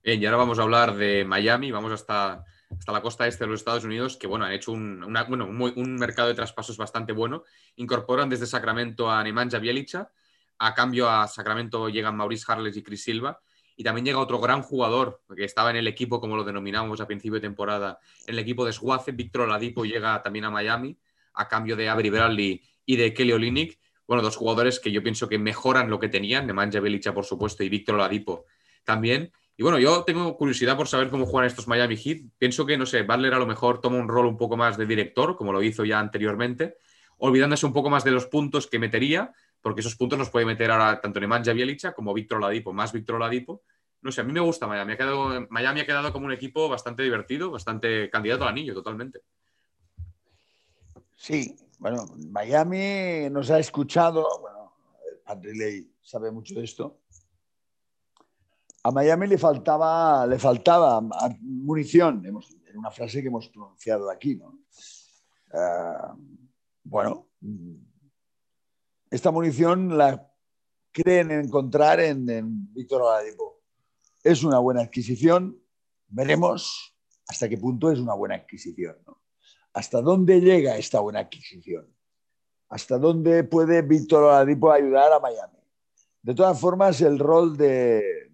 [0.02, 1.70] Bien, y ahora vamos a hablar de Miami.
[1.70, 2.44] Vamos hasta
[2.78, 6.28] hasta la costa este de los Estados Unidos, que bueno, han hecho un, un, mercado
[6.28, 7.44] de traspasos bastante bueno.
[7.76, 10.10] Incorporan desde Sacramento a Nemanja Bielicha,
[10.58, 13.40] a cambio a Sacramento llegan Maurice Harles y Chris Silva,
[13.76, 17.06] y también llega otro gran jugador que estaba en el equipo, como lo denominamos a
[17.06, 20.96] principio de temporada, en el equipo de Swaze, Víctor Oladipo llega también a Miami,
[21.34, 23.78] a cambio de Avery Bradley y de Kelly Olynyk.
[24.06, 27.64] Bueno, dos jugadores que yo pienso que mejoran lo que tenían, Nemanja Bielicha, por supuesto,
[27.64, 28.44] y Víctor Oladipo
[28.84, 29.32] también.
[29.56, 32.22] Y bueno, yo tengo curiosidad por saber cómo juegan estos Miami Heat.
[32.38, 34.84] Pienso que, no sé, Butler a lo mejor toma un rol un poco más de
[34.84, 36.76] director, como lo hizo ya anteriormente,
[37.18, 40.70] olvidándose un poco más de los puntos que metería, porque esos puntos los puede meter
[40.70, 43.62] ahora tanto Nemanja Bielicha como Víctor Oladipo, más Víctor Oladipo.
[44.02, 44.94] No sé, a mí me gusta Miami.
[45.48, 49.20] Miami ha quedado como un equipo bastante divertido, bastante candidato al anillo, totalmente.
[51.16, 54.72] Sí, bueno, Miami nos ha escuchado, bueno,
[55.26, 57.00] Andrei sabe mucho de esto,
[58.82, 61.00] a Miami le faltaba, le faltaba
[61.40, 64.36] munición, en una frase que hemos pronunciado aquí.
[64.36, 64.58] ¿no?
[65.52, 66.14] Eh,
[66.82, 67.28] bueno,
[69.10, 70.30] esta munición la
[70.92, 72.26] creen encontrar en,
[72.74, 73.62] Víctor Oladipo.
[74.22, 75.58] Es una buena adquisición,
[76.08, 76.94] veremos
[77.26, 78.96] hasta qué punto es una buena adquisición.
[79.74, 81.92] ¿Hasta dónde llega esta buena adquisición?
[82.68, 85.58] ¿Hasta dónde puede Víctor Oladipo ayudar a Miami?
[86.22, 88.30] De todas formas, el rol de,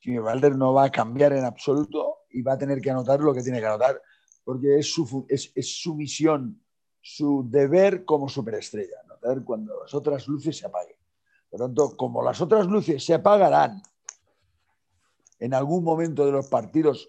[0.00, 3.32] que Valder no va a cambiar en absoluto y va a tener que anotar lo
[3.32, 4.00] que tiene que anotar,
[4.42, 6.62] porque es su, es, su misión,
[7.00, 10.96] su deber como superestrella, anotar cuando las otras luces se apaguen.
[11.48, 13.82] Por lo como las otras luces se apagarán
[15.38, 17.08] en algún momento de los partidos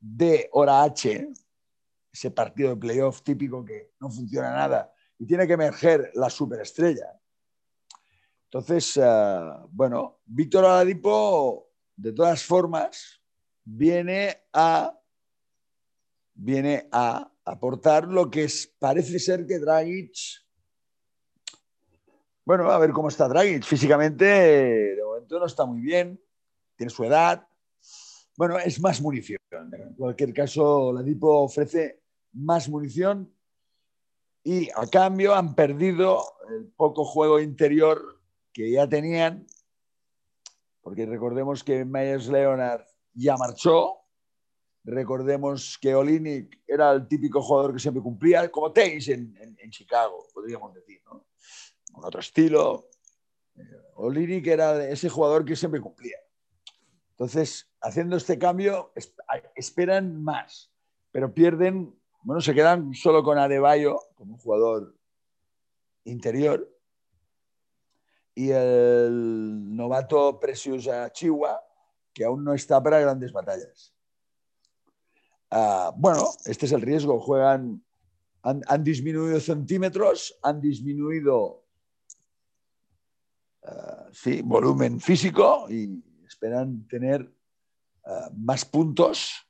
[0.00, 1.28] de hora H,
[2.12, 7.18] ese partido de playoff típico que no funciona nada y tiene que emerger la superestrella.
[8.44, 13.22] Entonces, eh, bueno, Víctor Aladipo de todas formas,
[13.64, 14.98] viene a,
[16.34, 18.48] viene a aportar lo que
[18.78, 20.42] parece ser que Dragic,
[22.44, 23.62] bueno, a ver cómo está Dragic.
[23.62, 26.20] Físicamente, de momento no está muy bien,
[26.76, 27.46] tiene su edad.
[28.36, 29.38] Bueno, es más munición.
[29.50, 32.01] En cualquier caso, la Dipo ofrece
[32.32, 33.32] más munición
[34.44, 38.20] y a cambio han perdido el poco juego interior
[38.52, 39.46] que ya tenían
[40.82, 43.98] porque recordemos que Myers Leonard ya marchó,
[44.84, 50.74] recordemos que Olinik era el típico jugador que siempre cumplía, como Taze en, Chicago, podríamos
[50.74, 51.24] decir, ¿no?
[51.92, 52.90] Con otro estilo.
[53.54, 53.62] Eh,
[53.94, 56.18] Olinik era ese jugador que siempre cumplía.
[57.10, 58.92] Entonces, haciendo este cambio,
[59.54, 60.72] esperan más,
[61.12, 64.94] pero pierden, bueno, se quedan solo con Adebayo como un jugador
[66.04, 66.68] interior,
[68.34, 71.60] y el novato Precious Chihuahua,
[72.12, 73.94] que aún no está para grandes batallas.
[75.50, 77.20] Ah, bueno, este es el riesgo.
[77.20, 77.84] Juegan,
[78.42, 81.64] han, disminuido centímetros, han disminuido
[83.64, 87.30] ah, sí, volumen físico y esperan tener
[88.06, 89.46] ah, más puntos,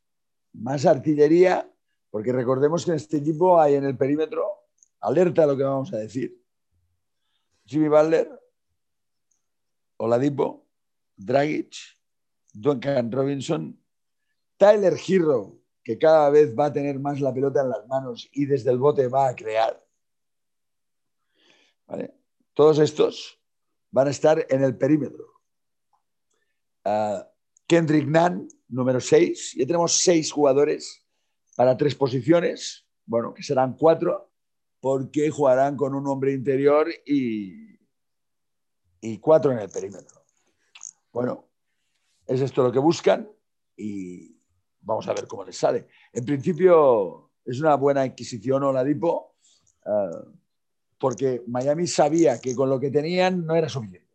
[0.53, 1.72] más artillería,
[2.13, 4.47] porque recordemos que en este equipo hay en el perímetro,
[5.01, 6.39] alerta a lo que vamos a decir,
[7.65, 8.31] Jimmy Butler,
[9.97, 10.69] Oladipo,
[11.17, 11.75] Dragic,
[12.53, 13.83] Duncan Robinson,
[14.59, 18.45] Tyler Hero, que cada vez va a tener más la pelota en las manos y
[18.45, 19.83] desde el bote va a crear.
[22.53, 23.41] Todos estos
[23.91, 25.25] van a estar en el perímetro.
[26.85, 27.27] Ah,
[27.67, 29.55] Kendrick Nunn, número 6.
[29.57, 31.02] Ya tenemos seis jugadores
[31.57, 32.87] para tres posiciones.
[33.05, 34.33] Bueno, que serán cuatro,
[34.81, 37.79] porque jugarán con un hombre interior y,
[39.01, 40.25] y cuatro en el perímetro.
[41.13, 41.49] Bueno,
[42.27, 43.31] es esto lo que buscan
[43.77, 44.37] y
[44.81, 45.89] vamos a ver cómo les sale.
[46.13, 49.37] En principio es una buena adquisición Oladipo
[49.85, 50.33] uh,
[50.99, 54.09] porque Miami sabía que con lo que tenían no era suficiente.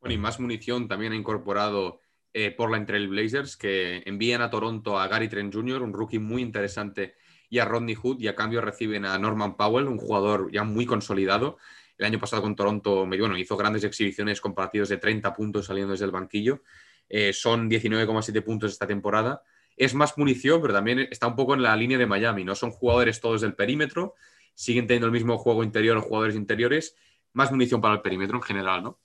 [0.00, 2.00] Bueno, y más munición también ha incorporado
[2.34, 6.18] eh, por la Trail Blazers que envían a Toronto a Gary Trent Jr., un rookie
[6.18, 7.14] muy interesante,
[7.48, 10.84] y a Rodney Hood, y a cambio reciben a Norman Powell, un jugador ya muy
[10.84, 11.56] consolidado.
[11.96, 15.92] El año pasado con Toronto bueno, hizo grandes exhibiciones con partidos de 30 puntos saliendo
[15.92, 16.62] desde el banquillo
[17.08, 19.42] eh, son 19,7 puntos esta temporada.
[19.76, 22.54] Es más munición, pero también está un poco en la línea de Miami, ¿no?
[22.54, 24.14] Son jugadores todos del perímetro,
[24.54, 26.96] siguen teniendo el mismo juego interior, los jugadores interiores,
[27.32, 28.98] más munición para el perímetro en general, ¿no?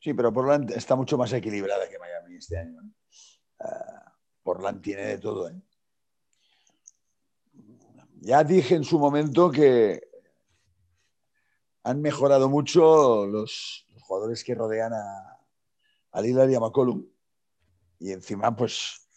[0.00, 2.82] Sí, pero Portland está mucho más equilibrada que Miami este año.
[3.58, 4.10] Uh,
[4.42, 5.48] Portland tiene de todo.
[5.48, 5.60] ¿eh?
[8.20, 10.08] Ya dije en su momento que
[11.82, 15.38] han mejorado mucho los jugadores que rodean a,
[16.12, 17.06] a Lillard y a McCollum.
[17.98, 19.08] Y encima, pues,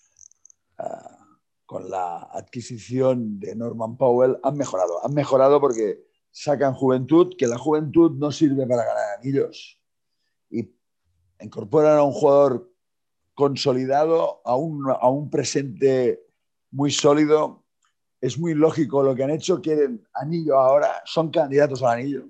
[0.78, 1.18] ah,
[1.66, 5.04] con la adquisición de Norman Powell, han mejorado.
[5.06, 9.79] Han mejorado porque sacan juventud, que la juventud no sirve para ganar anillos.
[11.40, 12.72] Incorporan a un jugador
[13.34, 16.22] consolidado, a un, a un presente
[16.72, 17.64] muy sólido.
[18.22, 19.62] Es muy lógico lo que han hecho.
[19.62, 22.26] Quieren anillo ahora, son candidatos al anillo.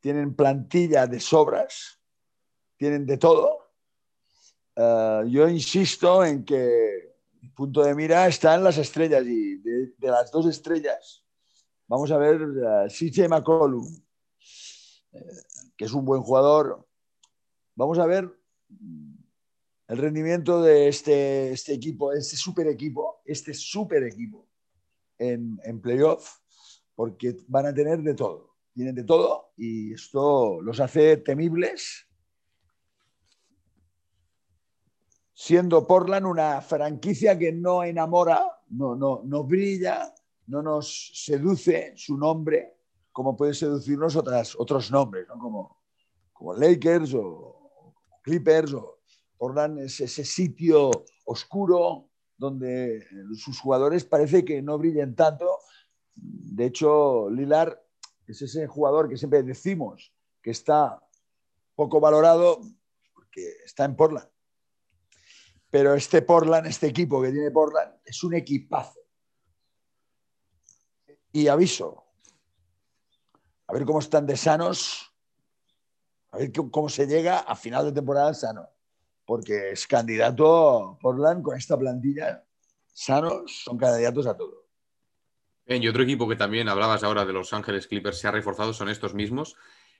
[0.00, 1.98] Tienen plantilla de sobras,
[2.76, 3.68] tienen de todo
[4.80, 7.16] eh, yo insisto en que
[7.56, 11.24] punto de mira está en las estrellas y de, las dos estrellas
[11.88, 13.84] vamos a ver uh, eh, CJ McCollum,
[15.12, 15.20] eh,
[15.76, 16.87] que es un buen jugador.
[17.78, 18.28] Vamos a ver
[19.86, 24.48] el rendimiento de este, este equipo, este super equipo, este super equipo
[25.16, 26.38] en, en playoff,
[26.96, 28.56] porque van a tener de todo.
[28.74, 32.08] Tienen de todo y esto los hace temibles
[35.32, 40.12] siendo Portland una franquicia que no enamora, no, no, no brilla,
[40.48, 42.74] no nos seduce su nombre,
[43.12, 45.38] como puede seducirnos otras, otros nombres, ¿no?
[45.38, 45.80] como,
[46.32, 47.57] como Lakers o
[48.28, 48.72] Clippers.
[48.74, 49.00] O
[49.36, 50.90] Portland es ese sitio
[51.24, 55.58] oscuro donde sus jugadores parece que no brillen tanto.
[56.14, 57.82] De hecho, Lilar
[58.26, 60.12] es ese jugador que siempre decimos
[60.42, 61.00] que está
[61.74, 62.60] poco valorado
[63.14, 64.28] porque está en Portland
[65.70, 69.00] pero este Portland, este equipo que tiene Portland, es un equipazo.
[71.32, 72.04] Y aviso,
[73.66, 75.12] a ver cómo están de sanos,
[76.30, 78.68] a ver cómo se llega a final de temporada sano,
[79.24, 82.44] porque es candidato Portland con esta plantilla,
[82.92, 84.66] sanos, son candidatos a todo.
[85.66, 88.72] Bien, y otro equipo que también hablabas ahora de Los Ángeles Clippers se ha reforzado
[88.72, 89.56] son estos mismos.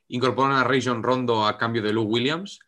[0.08, 2.60] Incorporan a Rayon Rondo a cambio de Lou Williams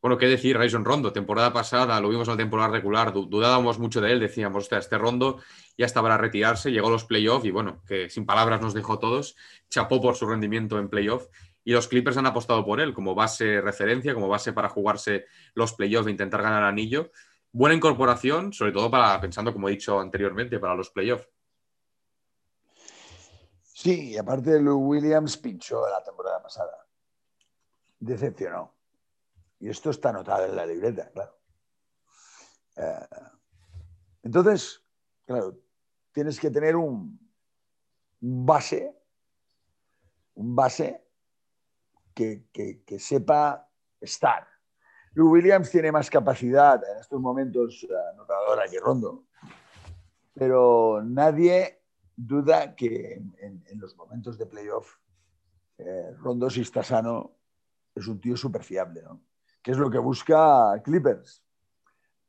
[0.00, 1.12] bueno, qué decir, Rayson Rondo.
[1.12, 4.96] Temporada pasada lo vimos en la temporada regular, dudábamos mucho de él, decíamos, hostia, este
[4.96, 5.40] Rondo
[5.76, 9.00] ya está para retirarse, llegó a los playoffs y bueno, que sin palabras nos dejó
[9.00, 9.36] todos,
[9.68, 11.26] chapó por su rendimiento en playoff
[11.68, 15.74] y los Clippers han apostado por él como base referencia, como base para jugarse los
[15.74, 17.10] playoffs e intentar ganar anillo.
[17.52, 21.28] Buena incorporación, sobre todo para, pensando, como he dicho anteriormente, para los playoffs.
[23.60, 26.86] Sí, y aparte Lou Williams pinchó la temporada pasada.
[28.00, 28.74] Decepcionó.
[29.60, 31.38] Y esto está anotado en la libreta, claro.
[32.78, 33.06] Eh,
[34.22, 34.82] entonces,
[35.26, 35.54] claro,
[36.12, 37.20] tienes que tener un,
[38.20, 38.90] base,
[40.32, 41.04] un base
[42.18, 43.68] que, sepa
[44.00, 44.46] estar.
[45.14, 49.24] Lou Williams tiene más capacidad en estos momentos anotadora que Rondo,
[50.34, 51.82] pero nadie
[52.16, 54.96] duda que en, los momentos de playoff
[55.78, 57.36] eh, Rondo, si está sano,
[57.94, 59.22] es un tío súper fiable, ¿no?
[59.62, 61.44] ¿Qué es lo que busca Clippers?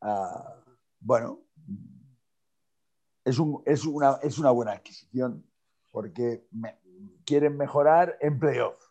[0.02, 0.56] Ah,
[1.00, 1.42] bueno,
[3.24, 5.46] es, una, es, una, buena adquisición
[5.92, 6.48] porque
[7.26, 8.89] quieren mejorar en playoff.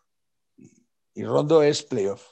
[1.19, 2.25] Y, Rondo es playoff.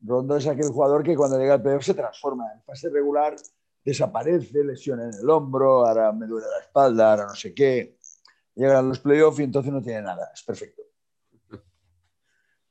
[0.00, 2.44] Rondo es aquel jugador que cuando llega al playoff se transforma.
[2.52, 3.36] En fase regular
[3.84, 7.98] desaparece, lesión en el hombro, ahora me duele la espalda, ahora no sé qué.
[8.56, 10.28] Llegan los playoffs y entonces no tiene nada.
[10.34, 10.82] Es perfecto.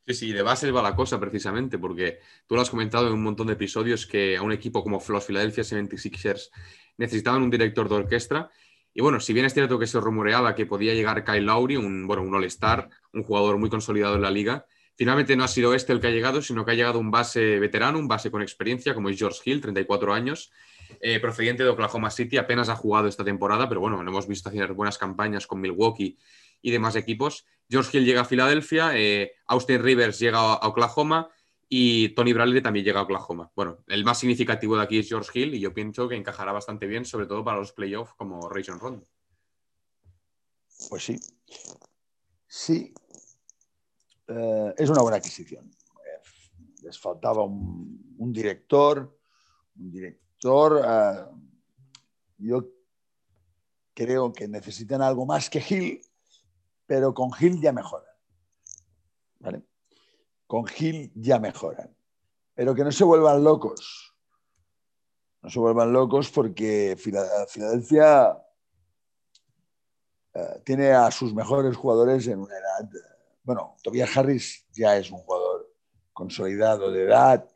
[0.05, 3.23] Sí, sí, de base va la cosa precisamente, porque tú lo has comentado en un
[3.23, 6.49] montón de episodios que a un equipo como los Philadelphia 76ers
[6.97, 8.49] necesitaban un director de orquesta.
[8.93, 12.07] Y bueno, si bien es cierto que se rumoreaba que podía llegar Kyle Lowry, un,
[12.07, 14.65] bueno, un All-Star, un jugador muy consolidado en la liga,
[14.99, 17.57] finalmente no ha sido este el que ha llegado, sino que ha llegado un base
[17.57, 20.51] veterano, un base con experiencia, como es George Hill, 34 años,
[20.99, 24.49] eh, procedente de Oklahoma City, apenas ha jugado esta temporada, pero bueno, lo hemos visto
[24.49, 26.17] hacer buenas campañas con Milwaukee
[26.61, 27.45] y demás equipos.
[27.69, 31.29] George Hill llega a Filadelfia, eh, Austin Rivers llega a Oklahoma
[31.69, 33.49] y Tony Bradley también llega a Oklahoma.
[33.55, 36.87] Bueno, el más significativo de aquí es George Hill y yo pienso que encajará bastante
[36.87, 39.07] bien, sobre todo para los playoffs como Rayson Rondo.
[40.89, 41.17] Pues sí.
[42.49, 42.93] Sí.
[44.30, 45.65] Eh, es una buena adquisición.
[45.65, 46.21] Eh,
[46.84, 49.19] les faltaba un, director,
[49.77, 50.82] un director.
[52.38, 52.69] yo
[53.93, 56.01] creo que necesitan algo más que Hill
[56.89, 58.11] pero con Gil ya mejoran.
[59.41, 59.61] ¿Vale?
[60.47, 61.95] Con Gil ya mejoran.
[62.55, 64.15] Pero que no se vuelvan locos.
[65.43, 68.43] No se vuelvan locos porque Filadelfia
[70.34, 72.89] eh, tiene a sus mejores jugadores en una edad.
[73.49, 75.73] Bueno, Tobias Harris ya es un jugador
[76.13, 77.49] consolidado de edad.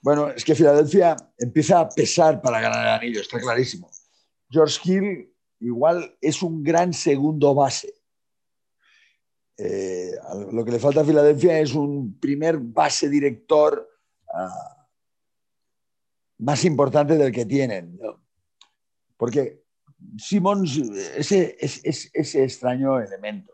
[0.00, 3.90] Bueno, es que Filadelfia empieza a pesar para ganar el anillo, está clarísimo.
[4.48, 7.92] George Hill igual es un gran segundo base
[9.58, 10.12] eh,
[10.52, 13.88] lo que le falta a Filadelfia es un primer base director
[14.32, 14.86] ah,
[16.38, 17.98] más importante del que tienen.
[19.16, 19.64] Porque
[20.16, 20.76] Simmons,
[21.16, 23.51] ese, ese, ese extraño elemento.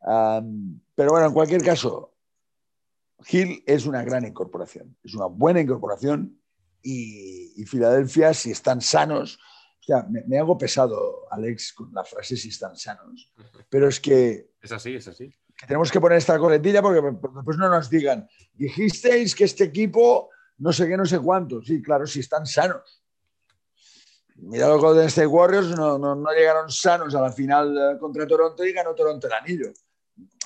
[0.00, 2.14] Pero bueno, en cualquier caso,
[3.28, 6.40] Hill es una gran incorporación, es una buena incorporación
[6.82, 9.38] y, y Filadelfia, si están sanos,
[9.88, 13.32] sea, me, hago pesado, Alex, con la frase si están sanos,
[13.70, 14.50] pero es que...
[14.60, 15.30] Es así, es así.
[15.56, 20.30] Que tenemos que poner esta coletilla porque después no nos digan, dijisteis que este equipo
[20.58, 21.62] no sé qué, no sé cuánto.
[21.62, 23.02] Sí, claro, si están sanos.
[24.36, 28.26] Mira los Golden State Warriors, no, no, no, llegaron sanos a la final eh, contra
[28.26, 29.72] Toronto y ganó Toronto el anillo.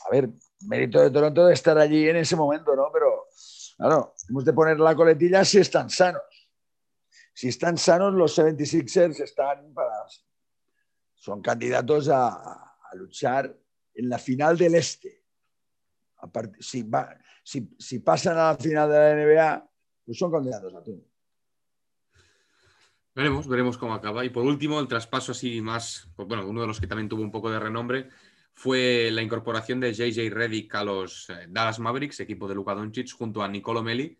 [0.06, 0.30] A ver,
[0.66, 2.88] mérito de Toronto de estar allí en ese momento, ¿no?
[2.92, 3.26] Pero,
[3.76, 6.22] claro, hemos de poner la coletilla si están sanos
[7.34, 10.06] si están sanos, los 76ers están para,
[11.14, 13.58] son candidatos a, luchar
[13.94, 15.24] en la final del Este.
[16.60, 16.86] si,
[17.78, 19.70] si, pasan a la final de la NBA,
[20.04, 21.00] pues son candidatos a todo.
[23.14, 24.26] Veremos, veremos cómo acaba.
[24.26, 27.22] Y por último, el traspaso así más, pues bueno, uno de los que también tuvo
[27.22, 28.10] un poco de renombre
[28.54, 33.12] fue la incorporación de JJ Redick a los eh, Dallas Mavericks, equipo de Luka Doncic,
[33.12, 34.18] junto a Nicolo Melli,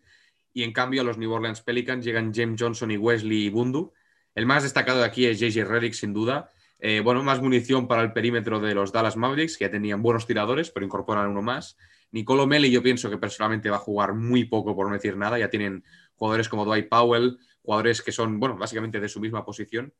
[0.53, 3.93] y en cambio a los New Orleans Pelicans llegan James Johnson y Wesley Bundu.
[4.35, 6.51] El más destacado de aquí es JJ Redick, sin duda.
[6.79, 10.27] Eh, bueno, más munición para el perímetro de los Dallas Mavericks, que ya tenían buenos
[10.27, 11.77] tiradores, pero incorporan uno más.
[12.11, 15.39] Nicolo Melli yo pienso que personalmente va a jugar muy poco, por no decir nada.
[15.39, 15.83] Ya tienen
[16.15, 19.93] jugadores como Dwight Powell, jugadores que son, bueno, básicamente de su misma posición.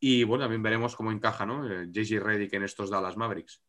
[0.00, 1.66] Y bueno, también veremos cómo encaja, ¿no?
[1.86, 3.62] JJ Redick en estos Dallas Mavericks.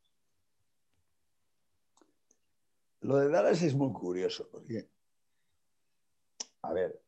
[3.06, 4.90] Lo de Dallas es muy curioso, porque
[6.64, 7.00] a ver,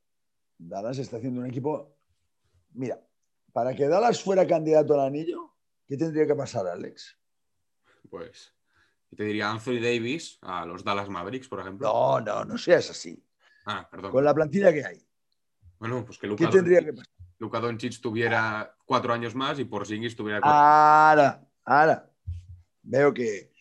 [0.59, 1.97] Dallas está haciendo un equipo.
[2.73, 3.01] Mira,
[3.51, 5.55] para que Dallas fuera candidato al anillo,
[5.87, 7.17] ¿qué tendría que pasar, Alex?
[8.11, 8.53] Pues,
[9.15, 11.87] te diría Anthony Davis a los Dallas Mavericks, por ejemplo.
[11.87, 13.25] No, no, no seas así.
[13.65, 14.11] Ah, perdón.
[14.11, 15.03] Con la plantilla que hay.
[15.79, 17.13] Bueno, pues que Luka ¿Qué tendría que pasar?
[17.39, 20.59] Luka Doncic tuviera cuatro años más y Porzingis tuviera cuatro.
[20.59, 22.11] Ahora, ahora.
[22.83, 23.51] Veo que,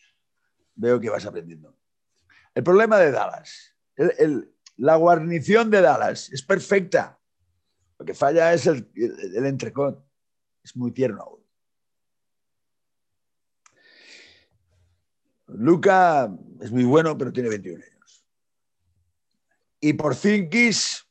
[0.75, 1.76] veo que vas aprendiendo.
[2.57, 3.75] El problema de Dallas,
[4.77, 7.19] la guarnición de Dallas es perfecta.
[7.99, 8.89] Lo que falla es el,
[9.45, 10.03] entrecot.
[10.63, 11.37] Es muy tierno.
[15.45, 18.25] Luca es muy bueno, pero tiene 21 años.
[19.79, 21.07] Y por Zinkis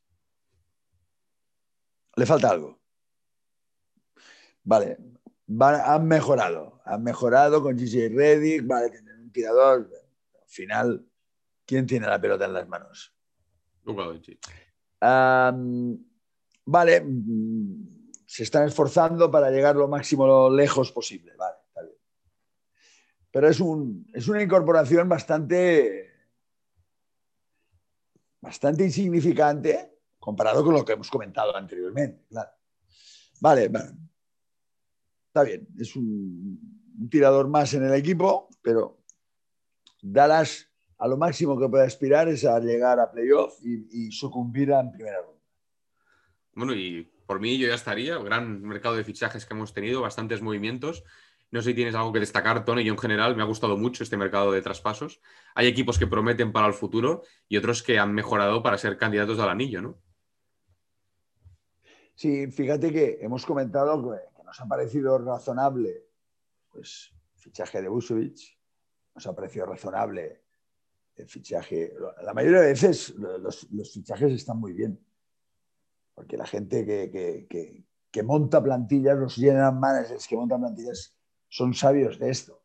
[2.16, 2.80] le falta algo.
[4.64, 4.98] Vale,
[5.60, 6.82] han mejorado.
[6.84, 9.88] Han mejorado con GJ Reddick, vale, tienen un tirador.
[10.42, 11.06] Al final,
[11.66, 13.12] ¿quién tiene la pelota en las manos?
[16.64, 21.34] vale, mm, se están esforzando para llegar lo máximo lo lejos posible.
[21.36, 21.96] Vale, está bien.
[23.30, 26.10] pero es, un, es una incorporación bastante,
[28.40, 29.96] bastante insignificante
[30.26, 32.26] comparado con lo que hemos comentado anteriormente.
[33.40, 33.70] Vale,
[35.28, 39.04] está bien, es un, tirador más en el equipo, pero
[40.02, 40.65] Dallas
[40.98, 44.90] a lo máximo que puede aspirar es a llegar a playoff y, y sucumbir en
[44.90, 45.42] primera ronda.
[46.54, 50.40] Bueno, y por mí yo ya estaría, gran mercado de fichajes que hemos tenido, bastantes
[50.40, 51.04] movimientos.
[51.50, 52.84] No sé si tienes algo que destacar, Tony.
[52.84, 55.20] Yo en general me ha gustado mucho este mercado de traspasos.
[55.54, 59.38] Hay equipos que prometen para el futuro y otros que han mejorado para ser candidatos
[59.38, 59.98] al anillo, ¿no?
[62.14, 66.06] Sí, fíjate que hemos comentado que, nos ha parecido razonable
[66.70, 68.58] pues, el fichaje de Busevich,
[69.14, 70.45] nos ha parecido razonable
[71.16, 71.92] el fichaje.
[72.22, 74.98] La mayoría de veces los, fichajes están muy bien,
[76.14, 81.14] porque la gente que, monta plantillas, los general managers que montan plantillas,
[81.48, 82.62] son sabios de esto.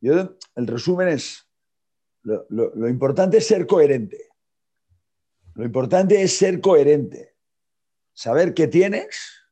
[0.00, 1.48] Yo, el resumen es,
[2.22, 4.28] lo importante es ser coherente.
[5.54, 7.36] Lo importante es ser coherente
[8.16, 9.44] saber qué tienes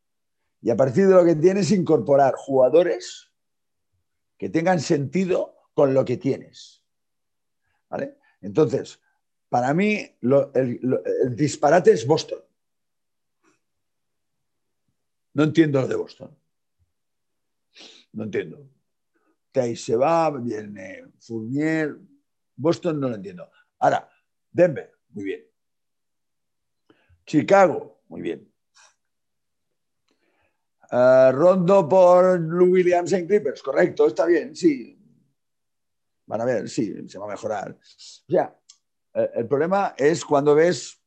[0.62, 3.30] y a partir de lo que tienes incorporar jugadores
[4.38, 6.82] que tengan sentido con lo que tienes.
[8.40, 9.00] Entonces,
[9.48, 12.40] para mí el, disparate es Boston.
[15.34, 16.38] No entiendo lo de Boston.
[18.12, 18.68] No entiendo.
[19.52, 21.98] Tay se va, viene Fournier.
[22.56, 23.50] Boston no lo entiendo.
[23.78, 24.08] Ahora,
[24.50, 25.44] Denver, muy bien.
[27.26, 28.54] Chicago, muy bien.
[30.90, 34.93] Eh, Rondo por Lou Williams en Clippers, correcto, está bien, sí.
[36.26, 37.72] Van a ver, sí, se va a mejorar.
[37.72, 38.58] O sea,
[39.34, 41.00] el problema es cuando ves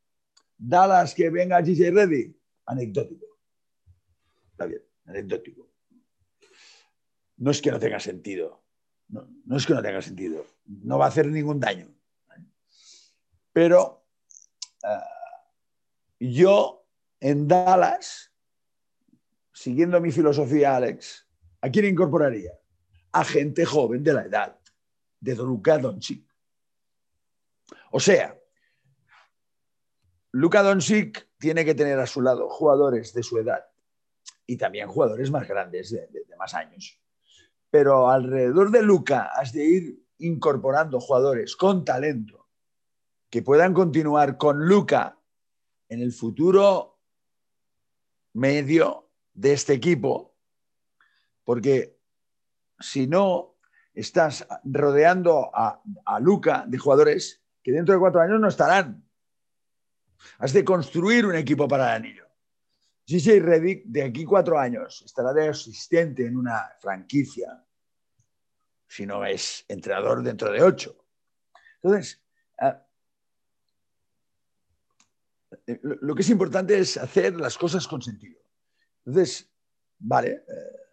[0.58, 3.26] Dallas que venga GJ Reddy, anecdótico.
[4.52, 5.70] Está bien, anecdótico.
[7.38, 8.64] No es que no tenga sentido.
[9.10, 10.46] No, es que no tenga sentido.
[10.66, 11.88] No va a hacer ningún daño.
[13.54, 14.06] Pero
[14.84, 16.86] eh, yo
[17.20, 18.32] en Dallas
[19.58, 21.28] siguiendo mi filosofía, Alex,
[21.62, 22.52] ¿a quién incorporaría?
[23.12, 24.60] A gente joven de la edad
[25.20, 26.26] de Luka Doncic.
[27.92, 28.38] O sea,
[30.32, 33.66] Luka Doncic tiene que tener a su lado jugadores de su edad
[34.46, 36.08] y también jugadores más grandes, de,
[36.38, 37.00] más años.
[37.70, 42.48] Pero alrededor de Luka has de ir incorporando jugadores con talento
[43.30, 45.20] que puedan continuar con Luka
[45.90, 47.00] en el futuro
[48.34, 50.36] medio de este equipo,
[51.44, 52.00] porque
[52.80, 53.57] si no,
[53.98, 55.82] estás rodeando a,
[56.22, 59.04] Luca de jugadores que dentro de cuatro años no estarán.
[60.38, 62.28] Has de construir un equipo para el anillo.
[63.06, 67.64] Gigi Reddick de aquí cuatro años estará de asistente en una franquicia,
[68.88, 71.06] si no es entrenador dentro de ocho.
[71.82, 72.22] Entonces,
[72.60, 72.86] ah,
[75.84, 78.40] lo que es importante es hacer las cosas con sentido.
[79.06, 79.50] Entonces,
[79.98, 80.87] vale, eh,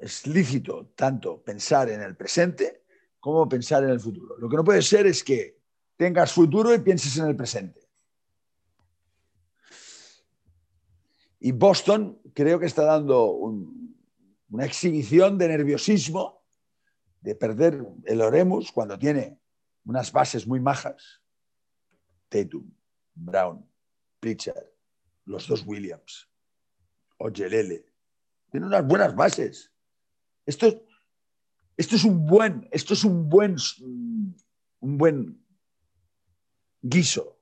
[0.00, 2.84] es lícito tanto pensar en el presente
[3.18, 4.36] como pensar en el futuro.
[4.38, 5.60] Lo que no puede ser es que
[5.96, 7.80] tengas futuro y pienses en el presente.
[11.40, 16.42] Y Boston creo que está dando una exhibición de nerviosismo,
[17.20, 19.38] de perder el Oremus cuando tiene
[19.84, 21.20] unas bases muy majas.
[22.28, 22.70] Tatum,
[23.14, 23.66] Brown,
[24.20, 24.66] Pritchard,
[25.24, 26.28] los dos Williams,
[27.18, 27.84] Ojelele.
[28.50, 29.70] Tienen unas buenas bases.
[30.46, 30.82] Esto,
[31.76, 33.56] esto es un buen, esto es un buen,
[34.80, 35.44] un buen
[36.82, 37.38] guiso.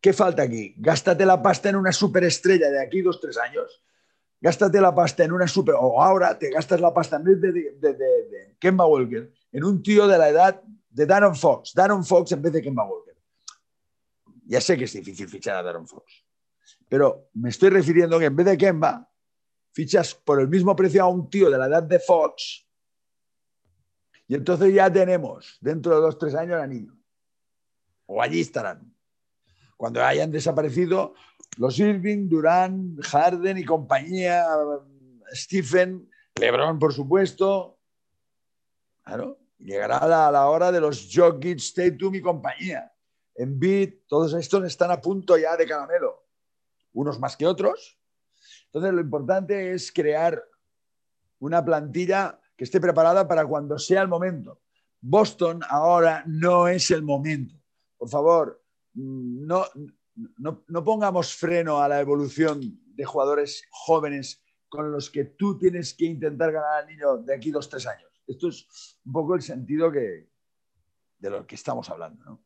[0.00, 0.74] ¿Qué falta aquí?
[0.76, 3.82] Gástate la pasta en una superestrella de aquí dos, tres años.
[4.40, 5.74] Gástate la pasta en una super...
[5.78, 10.06] O ahora te gastas la pasta en vez de, de, Kemba Walker en un tío
[10.06, 11.72] de la edad de Darren Fox.
[11.74, 13.16] Darren Fox en vez de Kemba Walker.
[14.44, 16.24] Ya sé que es difícil fichar a Darren Fox.
[16.88, 19.10] Pero me estoy refiriendo que en vez de Kemba,
[19.74, 22.64] fichas por el mismo precio a un tío de la edad de Fox
[24.26, 26.96] y entonces ya tenemos dentro de dos, tres años a niño.
[28.06, 28.94] O allí estarán.
[29.76, 31.14] Cuando hayan desaparecido
[31.58, 34.46] los Irving, Durán, Harden y compañía,
[35.32, 37.78] Stephen, LeBron, por supuesto.
[39.02, 42.90] Claro, llegará la, la hora de los Jokic, Tatum y compañía.
[43.34, 46.22] En Beat, todos estos están a punto ya de caramelo
[46.94, 47.98] unos más que otros.
[48.74, 50.42] Entonces, lo importante es crear
[51.38, 54.62] una plantilla que esté preparada para cuando sea el momento.
[55.00, 57.54] Boston ahora no es el momento.
[57.96, 58.64] Por favor,
[58.94, 59.64] no,
[60.84, 66.50] pongamos freno a la evolución de jugadores jóvenes con los que tú tienes que intentar
[66.50, 68.10] ganar al niño de aquí dos, tres años.
[68.26, 70.28] Esto es un poco el sentido de
[71.20, 72.24] lo que estamos hablando.
[72.24, 72.44] ¿no?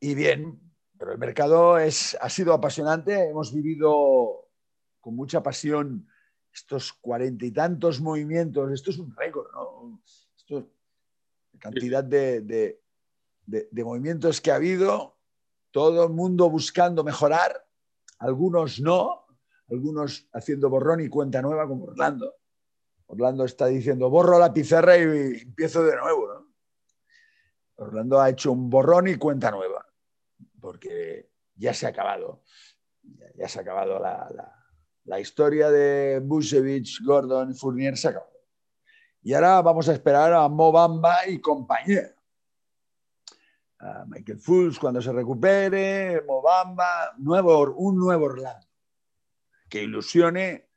[0.00, 0.65] Y bien,
[1.12, 3.28] el mercado ha sido apasionante.
[3.28, 4.48] Hemos vivido
[5.00, 6.08] con mucha pasión
[6.52, 8.72] estos cuarenta y tantos movimientos.
[8.72, 10.00] Esto es un récord, ¿no?
[10.48, 12.80] La cantidad de,
[13.72, 15.18] movimientos que ha habido,
[15.70, 17.66] todo el mundo buscando mejorar,
[18.18, 19.26] algunos no,
[19.70, 22.34] algunos haciendo borrón y cuenta nueva como Orlando.
[23.06, 26.46] Orlando está diciendo, borro la pizarra y empiezo de nuevo.
[27.76, 29.85] Orlando ha hecho un borrón y cuenta nueva,
[30.66, 32.42] porque ya se ha acabado.
[33.36, 38.32] Ya, se ha acabado la, historia de Busevich, Gordon, Fournier, se ha acabado.
[39.22, 42.12] Y ahora vamos a esperar a Mobamba y compañía.
[43.78, 48.66] A Michael Fultz cuando se recupere, Mobamba, nuevo, un nuevo Orlando
[49.68, 50.68] que ilusione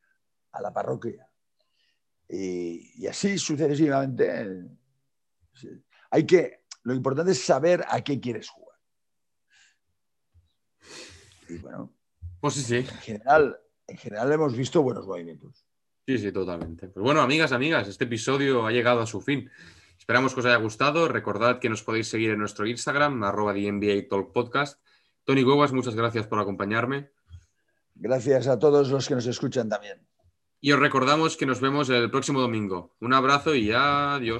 [0.52, 1.28] a la parroquia.
[2.28, 4.68] Y, y, así sucesivamente.
[6.12, 8.68] Hay que, lo importante es saber a qué quieres jugar.
[11.50, 11.93] Y bueno,
[12.39, 12.76] pues sí, sí.
[12.78, 15.66] En general, en general hemos visto buenos movimientos.
[16.06, 16.88] Sí, sí, totalmente.
[16.88, 19.50] Pues bueno, amigas, amigas, este episodio ha llegado a su fin.
[19.97, 21.08] Esperamos que os haya gustado.
[21.08, 24.82] Recordad que nos podéis seguir en nuestro Instagram, arroba NBA Talk Podcast.
[25.24, 27.12] Tony Huevas, muchas gracias por acompañarme.
[27.93, 30.08] Gracias a todos los que nos escuchan también.
[30.62, 32.95] Y os recordamos que nos vemos el próximo domingo.
[33.00, 34.38] Un abrazo y adiós.